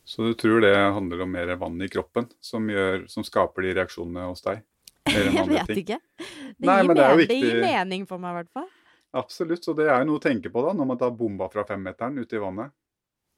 Så 0.06 0.24
du 0.28 0.34
tror 0.38 0.62
det 0.64 0.72
handler 0.76 1.24
om 1.24 1.32
mer 1.34 1.50
vann 1.60 1.80
i 1.84 1.88
kroppen 1.92 2.28
som, 2.40 2.68
gjør, 2.70 3.06
som 3.10 3.24
skaper 3.26 3.66
de 3.66 3.74
reaksjonene 3.76 4.26
hos 4.30 4.42
deg? 4.46 4.62
Jeg 5.10 5.46
vet 5.50 5.68
ting? 5.70 5.82
ikke. 5.84 5.98
Det, 6.16 6.66
Nei, 6.66 6.78
gir 6.80 6.88
men 6.88 6.96
det 6.98 7.04
er 7.04 7.16
men- 7.20 7.28
det 7.30 7.38
gir 7.40 7.60
mening 7.62 8.06
for 8.08 8.22
meg, 8.22 8.32
i 8.32 8.40
hvert 8.40 8.52
fall. 8.56 8.68
Absolutt, 9.16 9.64
så 9.64 9.72
det 9.76 9.86
er 9.88 10.02
jo 10.02 10.08
noe 10.10 10.20
å 10.20 10.22
tenke 10.24 10.50
på 10.52 10.62
da, 10.64 10.72
når 10.76 10.88
man 10.90 10.98
tar 11.00 11.12
bomba 11.16 11.46
fra 11.52 11.64
femmeteren 11.68 12.18
ute 12.20 12.36
i 12.36 12.42
vannet. 12.42 12.72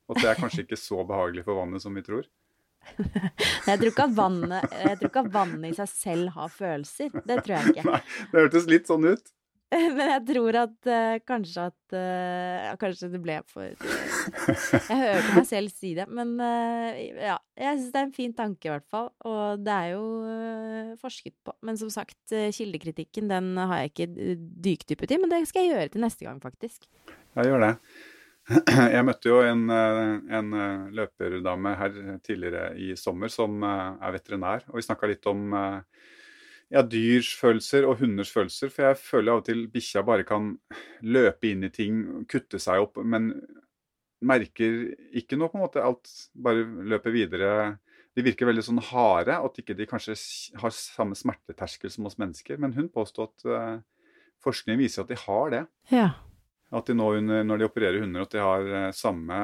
Og 0.08 0.16
at 0.16 0.22
det 0.24 0.30
er 0.32 0.38
kanskje 0.40 0.64
ikke 0.64 0.78
så 0.80 1.02
behagelig 1.06 1.44
for 1.46 1.58
vannet 1.60 1.82
som 1.84 1.94
vi 1.94 2.02
tror. 2.06 2.24
Jeg 2.98 3.80
tror 3.80 3.90
ikke 3.90 4.06
at 4.08 4.14
vannet, 4.16 4.76
jeg 4.84 5.00
tror 5.00 5.10
ikke 5.10 5.24
at 5.26 5.32
vannet 5.34 5.72
i 5.72 5.76
seg 5.76 5.90
selv 5.92 6.30
har 6.36 6.52
følelser. 6.52 7.10
Det 7.14 7.42
tror 7.42 7.56
jeg 7.58 7.74
ikke. 7.74 7.88
Nei, 7.92 8.04
det 8.32 8.46
hørtes 8.46 8.70
litt 8.70 8.88
sånn 8.90 9.08
ut. 9.08 9.34
Men 9.96 10.06
jeg 10.14 10.22
tror 10.30 10.56
at 10.62 10.88
uh, 10.88 11.18
kanskje 11.28 11.66
at 11.68 11.96
uh, 11.96 12.70
Kanskje 12.80 13.10
det 13.12 13.18
ble 13.20 13.34
for 13.50 13.66
eh, 13.68 13.82
Jeg 14.88 14.96
hørte 15.02 15.34
meg 15.34 15.48
selv 15.48 15.72
si 15.74 15.90
det, 15.96 16.06
men 16.08 16.34
uh, 16.40 16.96
ja. 17.12 17.36
Jeg 17.58 17.76
syns 17.76 17.92
det 17.92 18.00
er 18.00 18.06
en 18.06 18.14
fin 18.16 18.32
tanke, 18.36 18.68
i 18.68 18.72
hvert 18.72 18.86
fall. 18.88 19.10
Og 19.28 19.60
det 19.64 19.74
er 19.74 19.92
jo 19.96 20.94
forsket 21.02 21.34
på. 21.44 21.52
Men 21.66 21.78
som 21.80 21.90
sagt, 21.90 22.20
kildekritikken 22.30 23.26
den 23.32 23.50
har 23.58 23.82
jeg 23.82 23.90
ikke 23.90 24.36
dykdypet 24.68 25.16
i, 25.16 25.18
men 25.18 25.32
det 25.32 25.40
skal 25.50 25.66
jeg 25.66 25.74
gjøre 25.74 25.92
til 25.94 26.04
neste 26.04 26.28
gang, 26.28 26.38
faktisk. 26.44 26.86
Jeg 27.34 27.50
gjør 27.50 27.64
det. 27.64 27.72
Jeg 28.94 29.04
møtte 29.04 29.28
jo 29.28 29.40
en, 29.44 29.66
eh, 29.72 30.14
en 30.38 30.54
eh, 30.56 30.84
løperdame 30.96 31.74
her 31.76 31.96
tidligere 32.24 32.70
i 32.80 32.94
sommer 32.96 33.32
som 33.32 33.60
eh, 33.60 33.98
er 34.00 34.14
veterinær, 34.14 34.64
og 34.70 34.78
vi 34.78 34.84
snakka 34.86 35.10
litt 35.10 35.28
om 35.28 35.52
ja, 36.68 36.82
dyrs 36.84 37.30
følelser 37.36 37.84
og 37.88 38.00
hunders 38.02 38.32
følelser. 38.32 38.72
For 38.72 38.88
jeg 38.88 39.00
føler 39.00 39.34
av 39.34 39.42
og 39.42 39.48
til 39.48 39.66
bikkja 39.72 40.04
bare 40.04 40.24
kan 40.28 40.54
løpe 41.04 41.50
inn 41.50 41.66
i 41.68 41.72
ting, 41.72 42.00
kutte 42.28 42.60
seg 42.60 42.84
opp, 42.86 43.00
men 43.04 43.34
merker 44.24 44.94
ikke 45.16 45.38
noe, 45.38 45.52
på 45.52 45.60
en 45.60 45.64
måte. 45.66 45.84
Alt 45.84 46.10
bare 46.36 46.64
løper 46.92 47.14
videre. 47.14 47.52
De 48.16 48.24
virker 48.26 48.48
veldig 48.48 48.64
sånn 48.64 48.82
harde, 48.90 49.36
at 49.36 49.60
ikke 49.60 49.76
de 49.78 49.86
kanskje 49.88 50.16
har 50.60 50.74
samme 50.74 51.16
smerteterskel 51.16 51.92
som 51.92 52.08
oss 52.08 52.18
mennesker. 52.20 52.60
Men 52.60 52.74
hun 52.76 52.90
påstod 52.92 53.30
at 53.30 53.44
forskningen 53.44 53.84
forskning 54.44 54.76
viser 54.78 55.02
at 55.02 55.08
de 55.10 55.16
har 55.18 55.48
det. 55.50 55.62
Ja. 55.90 56.08
At 56.74 56.88
de 56.88 56.96
nå 56.96 57.08
når 57.20 57.60
de 57.60 57.68
opererer 57.68 58.02
hunder, 58.02 58.26
at 58.26 58.34
de 58.34 58.42
har 58.44 58.72
eh, 58.80 58.90
samme 58.96 59.38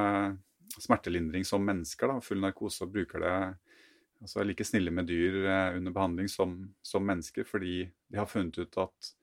smertelindring 0.75 1.45
som 1.47 1.65
mennesker. 1.65 2.11
Da, 2.11 2.21
full 2.25 2.43
narkose 2.43 2.85
og 2.85 2.93
bruker 2.95 3.25
det 3.25 3.37
altså 4.25 4.41
er 4.41 4.49
like 4.49 4.65
snille 4.65 4.93
med 4.95 5.09
dyr 5.09 5.43
eh, 5.45 5.77
under 5.77 5.95
behandling 5.95 6.31
som, 6.33 6.57
som 6.85 7.05
mennesker, 7.07 7.47
fordi 7.49 7.85
de 7.85 8.19
har 8.21 8.29
funnet 8.31 8.59
ut 8.59 8.81
at 8.81 9.15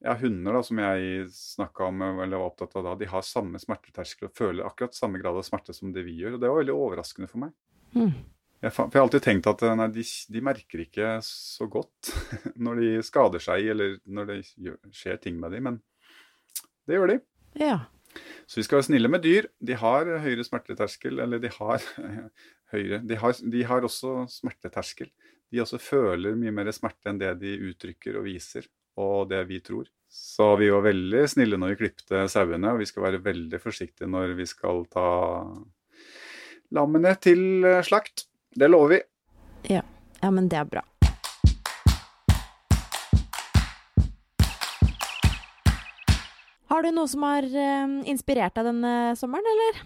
ja, 0.00 0.14
hunder, 0.16 0.56
da, 0.56 0.62
som 0.64 0.80
jeg 0.80 1.26
snakka 1.34 1.90
om 1.90 2.04
eller 2.08 2.40
var 2.40 2.46
opptatt 2.48 2.76
av 2.80 2.86
da, 2.86 2.94
de 3.02 3.08
har 3.10 3.24
samme 3.26 3.60
smerteterskel 3.60 4.30
og 4.30 4.36
føler 4.36 4.64
akkurat 4.64 4.96
samme 4.96 5.20
grad 5.20 5.36
av 5.36 5.44
smerte 5.44 5.76
som 5.76 5.92
det 5.92 6.06
vi 6.06 6.16
gjør. 6.22 6.38
og 6.38 6.44
Det 6.44 6.52
var 6.52 6.60
veldig 6.62 6.76
overraskende 6.76 7.28
for 7.28 7.44
meg. 7.44 7.52
Mm. 7.92 8.14
Jeg, 8.60 8.72
for 8.76 8.88
jeg 8.88 9.00
har 9.00 9.06
alltid 9.06 9.24
tenkt 9.24 9.50
at 9.50 9.64
eh, 9.66 9.76
nei, 9.76 9.90
de, 9.92 10.06
de 10.36 10.44
merker 10.44 10.84
ikke 10.86 11.12
så 11.26 11.68
godt 11.72 12.12
når 12.64 12.80
de 12.80 12.90
skader 13.04 13.44
seg 13.44 13.68
eller 13.74 13.98
når 14.08 14.32
det 14.32 14.40
skjer 14.96 15.20
ting 15.20 15.36
med 15.40 15.56
dem, 15.56 15.68
men 15.68 15.80
det 16.88 16.96
gjør 16.96 17.12
de. 17.12 17.20
Ja. 17.58 17.78
Så 18.50 18.58
vi 18.58 18.64
skal 18.66 18.80
være 18.80 18.88
snille 18.88 19.10
med 19.10 19.22
dyr. 19.22 19.46
De 19.62 19.76
har 19.78 20.08
høyere 20.24 20.44
smerteterskel, 20.46 21.20
eller 21.22 21.42
de 21.42 21.50
har 21.54 21.84
høyere 22.74 23.00
De 23.06 23.18
har, 23.18 23.36
de 23.52 23.62
har 23.66 23.86
også 23.86 24.24
smerteterskel. 24.30 25.10
De 25.50 25.62
også 25.62 25.80
føler 25.82 26.38
mye 26.38 26.54
mer 26.54 26.70
smerte 26.74 27.10
enn 27.10 27.18
det 27.20 27.36
de 27.40 27.56
uttrykker 27.70 28.18
og 28.20 28.26
viser, 28.28 28.66
og 28.98 29.30
det 29.30 29.44
vi 29.48 29.60
tror. 29.66 29.88
Så 30.10 30.56
vi 30.58 30.70
var 30.70 30.82
veldig 30.86 31.24
snille 31.30 31.58
når 31.58 31.74
vi 31.74 31.80
klipte 31.84 32.24
sauene, 32.30 32.74
og 32.74 32.82
vi 32.82 32.88
skal 32.90 33.06
være 33.06 33.22
veldig 33.22 33.62
forsiktige 33.62 34.10
når 34.10 34.34
vi 34.38 34.46
skal 34.50 34.84
ta 34.90 35.08
lammene 36.74 37.14
til 37.22 37.66
slakt. 37.86 38.26
Det 38.50 38.70
lover 38.70 38.96
vi. 38.96 39.02
Ja, 39.70 39.82
men 40.30 40.50
det 40.50 40.58
er 40.58 40.70
bra. 40.70 40.82
Har 46.80 46.86
du 46.88 46.96
noe 46.96 47.08
som 47.12 47.24
har 47.28 47.44
eh, 47.44 47.90
inspirert 48.08 48.54
deg 48.56 48.64
denne 48.70 48.90
sommeren, 49.20 49.44
eller? 49.44 49.80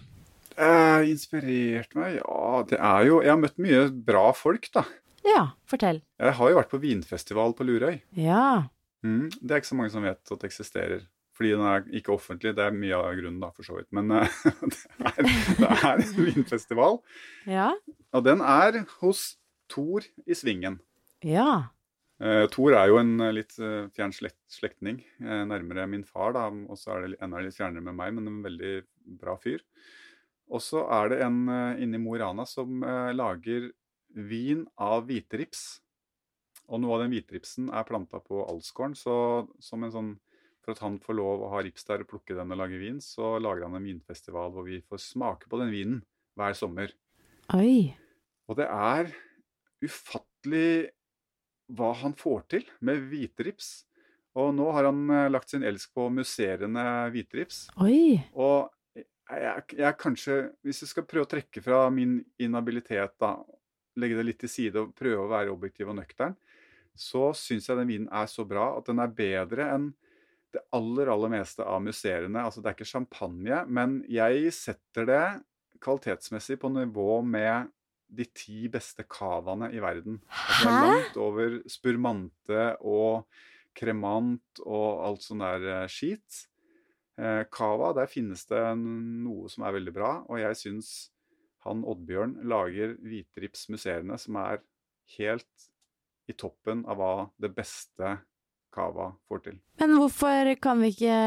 Eh, 0.55 1.09
inspirert 1.11 1.91
meg? 1.99 2.21
Ja, 2.21 2.61
det 2.69 2.77
er 2.79 3.07
jo 3.09 3.17
Jeg 3.19 3.33
har 3.33 3.41
møtt 3.41 3.57
mye 3.59 3.81
bra 4.07 4.29
folk, 4.31 4.69
da. 4.71 4.85
Ja, 5.27 5.41
fortell. 5.67 5.99
Jeg 6.23 6.37
har 6.37 6.53
jo 6.53 6.55
vært 6.55 6.71
på 6.71 6.79
vinfestival 6.79 7.51
på 7.57 7.67
Lurøy. 7.67 7.97
Ja. 8.15 8.69
Mm, 9.03 9.27
det 9.27 9.51
er 9.51 9.59
ikke 9.59 9.71
så 9.73 9.79
mange 9.81 9.91
som 9.91 10.07
vet 10.07 10.23
at 10.23 10.39
det 10.39 10.47
eksisterer, 10.47 11.03
Fordi 11.35 11.51
den 11.57 11.67
er 11.67 11.83
ikke 11.99 12.15
offentlig. 12.15 12.55
Det 12.55 12.63
er 12.63 12.79
mye 12.79 12.95
av 12.95 13.19
grunnen, 13.19 13.43
da, 13.43 13.51
for 13.51 13.67
så 13.67 13.75
vidt. 13.75 13.91
Men 13.91 14.15
uh, 14.15 14.39
det, 14.71 15.11
er, 15.11 15.31
det 15.59 15.71
er 15.75 15.99
en 15.99 16.17
vinfestival. 16.31 17.01
Ja. 17.43 17.73
Og 18.15 18.23
den 18.23 18.39
er 18.39 18.85
hos 19.01 19.33
Thor 19.67 20.07
i 20.23 20.39
Svingen. 20.39 20.79
Ja. 21.19 21.74
Uh, 22.21 22.45
Thor 22.47 22.77
er 22.77 22.87
jo 22.87 22.99
en 23.01 23.19
litt 23.35 23.57
uh, 23.59 23.91
fjern 23.95 24.13
slekt, 24.15 24.39
slektning. 24.51 25.01
nærmere 25.19 25.87
min 25.91 26.05
far, 26.07 26.35
da. 26.37 26.47
Og 26.47 26.79
så 26.79 26.95
er 26.95 27.05
det 27.05 27.21
enda 27.23 27.43
litt 27.43 27.57
fjernere 27.57 27.83
med 27.83 27.97
meg, 27.97 28.13
men 28.15 28.31
en 28.31 28.43
veldig 28.45 28.75
bra 29.19 29.35
fyr. 29.41 29.63
Og 30.51 30.61
så 30.61 30.85
er 30.93 31.11
det 31.11 31.23
en 31.25 31.41
uh, 31.49 31.81
inni 31.81 31.99
Mo 32.01 32.15
i 32.15 32.21
Rana 32.21 32.45
som 32.47 32.85
lager 33.15 33.71
vin 34.15 34.63
av 34.79 35.09
hviterips. 35.09 35.81
Og 36.71 36.81
noe 36.81 36.95
av 36.95 37.03
den 37.03 37.13
hvitripsen 37.13 37.67
er 37.69 37.85
planta 37.85 38.21
på 38.23 38.45
Alsgården, 38.47 38.95
så 38.97 39.15
som 39.61 39.83
en 39.85 39.93
sånn 39.93 40.13
for 40.65 40.73
at 40.73 40.81
han 40.81 40.97
får 40.97 41.17
lov 41.19 41.43
å 41.45 41.51
ha 41.53 41.61
rips 41.61 41.85
der 41.85 42.01
og 42.01 42.09
plukke 42.09 42.33
den 42.33 42.49
og 42.49 42.57
lage 42.57 42.79
vin, 42.81 42.97
så 43.03 43.35
lager 43.37 43.67
han 43.67 43.77
en 43.77 43.85
vinfestival 43.85 44.49
hvor 44.53 44.65
vi 44.65 44.81
får 44.89 45.03
smake 45.03 45.49
på 45.51 45.59
den 45.61 45.69
vinen 45.69 45.99
hver 46.39 46.57
sommer. 46.57 46.89
Oi. 47.53 47.93
Og 48.49 48.57
det 48.57 48.65
er 48.65 49.11
ufattelig 49.85 50.89
hva 51.73 51.91
han 52.01 52.15
får 52.17 52.45
til 52.53 52.65
med 52.85 53.07
hviterips. 53.09 53.85
Og 54.35 54.51
nå 54.55 54.67
har 54.75 54.89
han 54.89 55.03
eh, 55.09 55.29
lagt 55.31 55.53
sin 55.53 55.63
elsk 55.63 55.93
på 55.95 56.09
musserende 56.13 56.83
hviterips. 57.13 57.65
Oi. 57.81 58.19
Og 58.35 58.71
jeg, 58.95 59.77
jeg 59.79 59.97
kanskje, 59.99 60.39
hvis 60.65 60.83
jeg 60.83 60.91
skal 60.91 61.07
prøve 61.07 61.25
å 61.25 61.31
trekke 61.31 61.63
fra 61.63 61.85
min 61.93 62.19
inhabilitet, 62.41 63.15
da, 63.21 63.37
legge 63.99 64.19
det 64.19 64.27
litt 64.27 64.41
til 64.43 64.51
side 64.51 64.81
og 64.81 64.95
prøve 64.97 65.23
å 65.23 65.31
være 65.31 65.53
objektiv 65.53 65.89
og 65.91 65.97
nøktern, 66.01 66.35
så 66.95 67.31
syns 67.35 67.67
jeg 67.67 67.79
den 67.79 67.89
vinen 67.89 68.11
er 68.13 68.27
så 68.31 68.45
bra 68.47 68.69
at 68.77 68.87
den 68.87 69.01
er 69.03 69.15
bedre 69.15 69.69
enn 69.73 69.89
det 70.55 70.61
aller, 70.75 71.09
aller 71.11 71.31
meste 71.33 71.63
av 71.67 71.81
musserende. 71.83 72.39
Altså 72.39 72.61
det 72.61 72.71
er 72.71 72.77
ikke 72.77 72.87
champagne, 72.87 73.63
men 73.67 73.97
jeg 74.11 74.53
setter 74.55 75.09
det 75.09 75.23
kvalitetsmessig 75.83 76.57
på 76.61 76.71
nivå 76.71 77.19
med 77.27 77.71
de 78.07 78.25
ti 78.35 78.67
beste 78.71 79.05
cavaene 79.09 79.71
i 79.73 79.81
verden. 79.83 80.19
Altså, 80.29 80.69
Hæ? 80.69 80.81
langt 80.85 81.17
over 81.21 81.57
spurmante 81.71 82.67
og 82.81 83.25
kremant 83.75 84.61
og 84.63 85.05
alt 85.07 85.25
sånn 85.25 85.43
der 85.43 85.65
uh, 85.83 85.87
skit. 85.91 86.45
Eh, 87.15 87.45
cava, 87.47 87.93
der 87.95 88.09
finnes 88.11 88.43
det 88.49 88.61
noe 88.75 89.47
som 89.51 89.63
er 89.63 89.77
veldig 89.77 89.93
bra, 89.95 90.11
og 90.27 90.39
jeg 90.41 90.57
syns 90.59 90.89
han 91.63 91.85
Oddbjørn 91.87 92.41
lager 92.45 92.97
hvitrips 92.99 93.69
museene 93.71 94.17
som 94.19 94.35
er 94.41 94.59
helt 95.15 95.69
i 96.27 96.35
toppen 96.35 96.83
av 96.89 96.99
hva 96.99 97.13
det 97.41 97.53
beste 97.55 98.17
Cava 98.75 99.13
får 99.29 99.45
til. 99.45 99.59
Men 99.79 99.95
hvorfor 99.95 100.51
kan 100.59 100.81
vi 100.83 100.91
ikke 100.91 101.19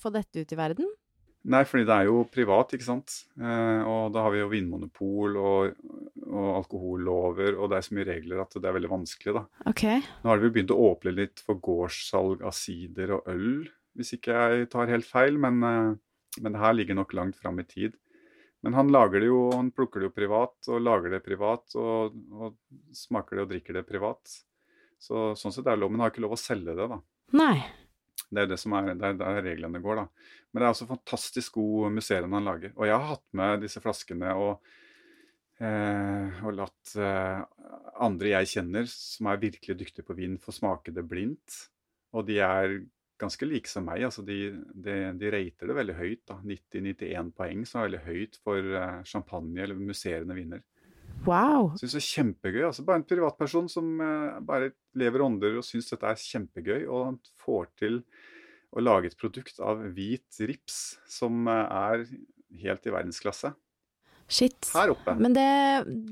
få 0.00 0.10
dette 0.10 0.42
ut 0.42 0.54
i 0.54 0.58
verden? 0.58 0.88
Nei, 1.48 1.62
fordi 1.64 1.86
det 1.88 1.94
er 1.94 2.08
jo 2.10 2.18
privat, 2.28 2.74
ikke 2.76 2.84
sant. 2.84 3.14
Eh, 3.40 3.88
og 3.88 4.10
da 4.12 4.26
har 4.26 4.34
vi 4.34 4.42
jo 4.42 4.50
vinmonopol 4.50 5.38
og, 5.40 5.78
og, 6.26 6.48
alkohollover, 6.58 7.56
og 7.56 7.70
det 7.72 7.78
er 7.78 7.86
så 7.86 7.96
mye 7.96 8.08
regler 8.10 8.42
at 8.42 8.56
det 8.58 8.68
er 8.68 8.76
veldig 8.76 8.92
vanskelig, 8.92 9.34
da. 9.38 9.44
Okay. 9.70 10.02
Nå 10.20 10.32
har 10.32 10.42
vi 10.42 10.52
begynt 10.52 10.74
å 10.74 10.80
åpne 10.90 11.14
litt 11.16 11.40
for 11.46 11.62
gårdssalg 11.64 12.44
av 12.44 12.52
sider 12.56 13.16
og 13.16 13.32
øl, 13.32 13.64
hvis 13.96 14.14
ikke 14.18 14.36
jeg 14.36 14.68
tar 14.74 14.92
helt 14.92 15.08
feil, 15.08 15.40
men, 15.40 15.64
eh, 15.64 15.90
men 16.44 16.56
det 16.56 16.62
her 16.62 16.76
ligger 16.76 17.00
nok 17.00 17.16
langt 17.16 17.40
fram 17.40 17.62
i 17.62 17.68
tid. 17.68 17.96
Men 18.60 18.76
han 18.76 18.92
lager 18.92 19.22
det 19.22 19.30
jo, 19.30 19.40
han 19.54 19.72
plukker 19.72 20.02
det 20.02 20.10
jo 20.10 20.16
privat, 20.18 20.58
og 20.68 20.84
lager 20.84 21.16
det 21.16 21.24
privat, 21.24 21.64
og, 21.80 22.20
og 22.36 22.58
smaker 22.92 23.38
det 23.38 23.46
og 23.46 23.52
drikker 23.54 23.80
det 23.80 23.88
privat. 23.88 24.40
Så, 25.00 25.30
sånn 25.40 25.54
sett 25.56 25.64
er 25.64 25.78
det 25.78 25.80
lov, 25.80 25.94
men 25.94 26.04
har 26.04 26.12
ikke 26.12 26.26
lov 26.26 26.36
å 26.36 26.40
selge 26.40 26.76
det, 26.76 26.90
da. 26.92 27.00
Nei. 27.40 27.54
Det 28.30 28.44
er 28.44 28.50
det 28.52 28.60
som 28.62 28.76
er, 28.78 28.92
det 28.94 29.08
er 29.08 29.18
der 29.18 29.40
reglene 29.42 29.82
går, 29.82 30.04
da. 30.04 30.36
Men 30.50 30.60
det 30.60 30.66
er 30.66 30.72
altså 30.72 30.90
fantastisk 30.90 31.58
god 31.58 31.96
musserende 31.96 32.38
han 32.38 32.46
lager. 32.46 32.72
Og 32.76 32.86
jeg 32.86 32.96
har 32.96 33.10
hatt 33.12 33.26
med 33.40 33.64
disse 33.64 33.82
flaskene 33.82 34.30
og, 34.38 34.70
eh, 35.62 36.40
og 36.46 36.56
latt 36.58 36.94
eh, 36.98 37.42
andre 38.06 38.32
jeg 38.36 38.52
kjenner, 38.54 38.88
som 38.90 39.30
er 39.30 39.42
virkelig 39.42 39.78
dyktige 39.82 40.06
på 40.06 40.16
vin, 40.18 40.38
få 40.42 40.54
smake 40.54 40.94
det 40.94 41.06
blindt. 41.10 41.58
Og 42.14 42.26
de 42.30 42.38
er 42.42 42.80
ganske 43.20 43.46
like 43.46 43.68
som 43.70 43.84
meg. 43.86 44.04
altså 44.06 44.24
De, 44.26 44.38
de, 44.72 44.96
de 45.20 45.32
rater 45.34 45.70
det 45.70 45.76
veldig 45.76 45.96
høyt. 45.98 46.34
90-91 46.46 47.32
poeng, 47.36 47.66
som 47.68 47.80
er 47.80 47.90
veldig 47.90 48.04
høyt 48.06 48.40
for 48.44 48.74
eh, 48.80 49.00
champagne 49.10 49.66
eller 49.66 49.78
musserende 49.78 50.38
viner. 50.38 50.64
Wow. 51.26 51.72
Syns 51.80 51.92
det 51.96 52.00
er 52.00 52.06
kjempegøy. 52.08 52.62
altså 52.68 52.84
Bare 52.86 53.00
en 53.02 53.06
privatperson 53.08 53.68
som 53.70 53.88
eh, 54.00 54.38
bare 54.46 54.70
lever 54.98 55.24
ånder 55.26 55.58
og 55.60 55.64
syns 55.66 55.90
dette 55.92 56.08
er 56.08 56.20
kjempegøy, 56.20 56.84
og 56.88 57.04
han 57.10 57.18
får 57.44 57.66
til 57.82 57.98
å 58.70 58.80
lage 58.84 59.10
et 59.10 59.16
produkt 59.18 59.58
av 59.60 59.82
hvit 59.96 60.38
rips 60.48 60.98
som 61.10 61.46
eh, 61.50 61.66
er 61.90 62.06
helt 62.62 62.86
i 62.88 62.94
verdensklasse. 62.94 63.52
Shit. 64.30 64.68
Her 64.72 64.92
oppe 64.92 65.16
Men 65.18 65.32
det, 65.34 65.46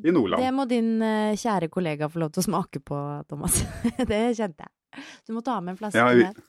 i 0.03 0.11
Nordland. 0.11 0.42
det 0.42 0.51
må 0.57 0.64
din 0.66 0.97
eh, 1.07 1.37
kjære 1.38 1.68
kollega 1.71 2.09
få 2.11 2.18
lov 2.25 2.33
til 2.35 2.42
å 2.42 2.49
smake 2.49 2.81
på, 2.83 2.99
Thomas. 3.31 3.61
det 4.11 4.23
kjente 4.38 4.66
jeg. 4.66 5.05
Du 5.29 5.35
må 5.37 5.42
ta 5.47 5.61
med 5.62 5.77
en 5.77 5.79
flaske 5.79 6.01
Ja, 6.03 6.11
vi- 6.16 6.27
mer. 6.27 6.44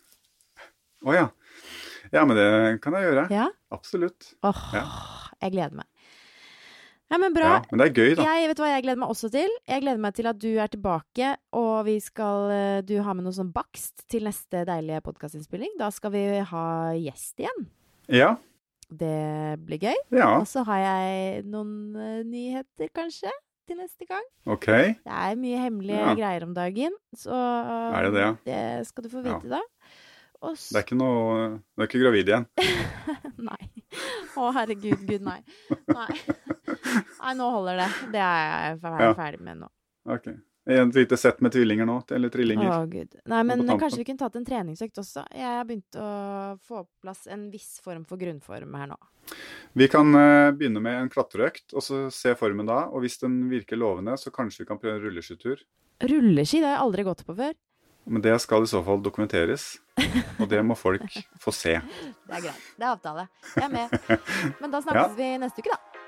Å 1.05 1.13
ja. 1.15 1.27
Ja, 2.11 2.23
men 2.25 2.35
det 2.35 2.47
kan 2.83 2.95
jeg 2.97 3.05
gjøre. 3.05 3.27
Ja? 3.31 3.45
Absolutt. 3.71 4.33
Åh, 4.43 4.63
Ja. 4.73 4.81
jeg 5.45 5.53
gleder 5.53 5.77
meg. 5.79 5.85
Ja, 7.09 7.17
men 7.17 7.33
bra. 7.33 7.47
Ja, 7.55 7.61
men 7.71 7.79
det 7.81 7.87
er 7.89 7.93
gøy, 7.97 8.15
da. 8.19 8.25
Jeg 8.37 8.49
vet 8.51 8.59
hva 8.61 8.67
jeg 8.69 8.83
gleder 8.85 8.99
meg 9.01 9.09
også 9.09 9.29
til. 9.33 9.49
Jeg 9.67 9.81
gleder 9.81 9.97
meg 10.03 10.13
til 10.13 10.27
at 10.29 10.37
du 10.37 10.49
er 10.61 10.67
tilbake, 10.69 11.31
og 11.57 11.85
vi 11.87 11.95
skal 12.05 12.51
eh, 12.53 12.81
Du 12.85 12.95
har 13.01 13.15
med 13.17 13.25
noe 13.25 13.33
sånn 13.33 13.49
bakst 13.55 14.05
til 14.13 14.27
neste 14.29 14.61
deilige 14.69 15.01
podkastinnspilling. 15.07 15.73
Da 15.79 15.89
skal 15.95 16.13
vi 16.13 16.23
ha 16.51 16.65
gjest 16.93 17.41
igjen. 17.41 17.65
Ja. 18.13 18.35
Det 18.89 19.57
blir 19.65 19.81
gøy. 19.89 19.97
Ja, 20.17 20.39
Og 20.39 20.47
så 20.49 20.63
har 20.65 20.79
jeg 20.85 21.43
noen 21.49 21.95
eh, 21.97 22.21
nyheter, 22.25 22.89
kanskje, 22.93 23.29
til 23.69 23.77
neste 23.77 24.05
gang. 24.09 24.23
OK. 24.49 24.65
Det 24.65 25.13
er 25.13 25.35
mye 25.37 25.59
hemmelige 25.61 25.99
Ja. 26.01 26.13
greier 26.17 26.43
om 26.47 26.53
dagen, 26.57 26.93
så 27.13 27.29
Er 27.33 28.03
det 28.07 28.13
det, 28.15 28.21
ja? 28.23 28.31
det 28.45 28.87
skal 28.87 29.03
du 29.05 29.09
få 29.09 29.21
Ja. 29.25 29.37
vite 29.37 29.49
da. 29.49 29.59
Og 30.41 30.55
Det 30.55 30.77
er 30.79 30.85
ikke 30.85 30.97
noe 30.99 31.39
Du 31.75 31.83
er 31.83 31.89
ikke 31.89 32.01
gravid 32.03 32.29
igjen? 32.31 32.45
Nei. 33.49 33.61
Å, 34.39 34.51
herregud, 34.55 35.01
gud, 35.09 35.23
nei. 35.25 35.39
Nei. 35.89 36.11
Nei, 37.23 37.33
nå 37.35 37.47
holder 37.51 37.81
det. 37.81 37.87
Det 38.13 38.21
er 38.23 38.45
jeg 38.69 38.77
fer- 38.83 39.01
Ja. 39.03 39.09
ferdig 39.17 39.41
med 39.43 39.59
nå. 39.65 39.67
OK. 40.09 40.29
Et 40.69 40.93
lite 40.95 41.17
sett 41.17 41.39
med 41.41 41.51
tvillinger 41.51 41.87
nå, 41.89 41.95
eller 42.13 42.29
trillinger. 42.29 42.69
Å, 42.69 42.83
gud. 42.91 43.15
Nei, 43.31 43.39
men 43.47 43.63
kanskje 43.79 44.03
vi 44.03 44.05
kunne 44.11 44.21
tatt 44.21 44.35
en 44.37 44.45
treningsøkt 44.45 44.99
også. 45.01 45.23
Jeg 45.33 45.47
har 45.57 45.65
begynt 45.65 45.97
å 45.97 46.09
få 46.61 46.83
på 46.83 46.89
plass 47.07 47.25
en 47.33 47.47
viss 47.51 47.79
form 47.83 48.03
for 48.07 48.21
grunnform 48.21 48.75
her 48.77 48.91
nå. 48.91 48.99
Vi 49.79 49.87
kan 49.91 50.13
uh, 50.13 50.51
begynne 50.53 50.83
med 50.85 50.99
en 51.01 51.09
klatreøkt, 51.11 51.73
og 51.73 51.81
så 51.85 52.03
se 52.13 52.35
formen 52.37 52.69
da. 52.69 52.83
Og 52.93 53.01
hvis 53.03 53.17
den 53.23 53.41
virker 53.49 53.81
lovende, 53.81 54.13
så 54.21 54.31
kanskje 54.35 54.63
vi 54.63 54.69
kan 54.69 54.79
prøve 54.81 54.99
en 54.99 55.07
rulleskitur. 55.07 55.63
Rulleski, 56.05 56.61
det 56.61 56.69
har 56.69 56.77
jeg 56.77 56.85
aldri 56.85 57.07
gått 57.09 57.25
på 57.27 57.35
før. 57.41 57.57
Men 58.09 58.23
det 58.25 58.35
skal 58.41 58.63
i 58.65 58.69
så 58.71 58.81
fall 58.85 59.01
dokumenteres, 59.05 59.77
og 60.39 60.47
det 60.49 60.63
må 60.65 60.73
folk 60.75 61.13
få 61.39 61.51
se. 61.53 61.75
Det 61.77 62.37
er 62.39 62.41
greit. 62.47 62.63
Det 62.79 62.85
er 62.87 62.93
avtale. 62.95 63.27
Jeg 63.55 63.67
er 63.67 63.73
med. 63.75 63.99
Men 64.61 64.71
da 64.73 64.81
snakkes 64.81 65.11
Ja. 65.13 65.17
vi 65.19 65.27
neste 65.43 65.61
uke, 65.61 65.75
da. 65.75 66.05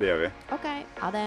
Det 0.00 0.08
gjør 0.08 0.22
vi. 0.24 0.30
OK. 0.56 0.66
Ha 1.02 1.10
det. 1.12 1.26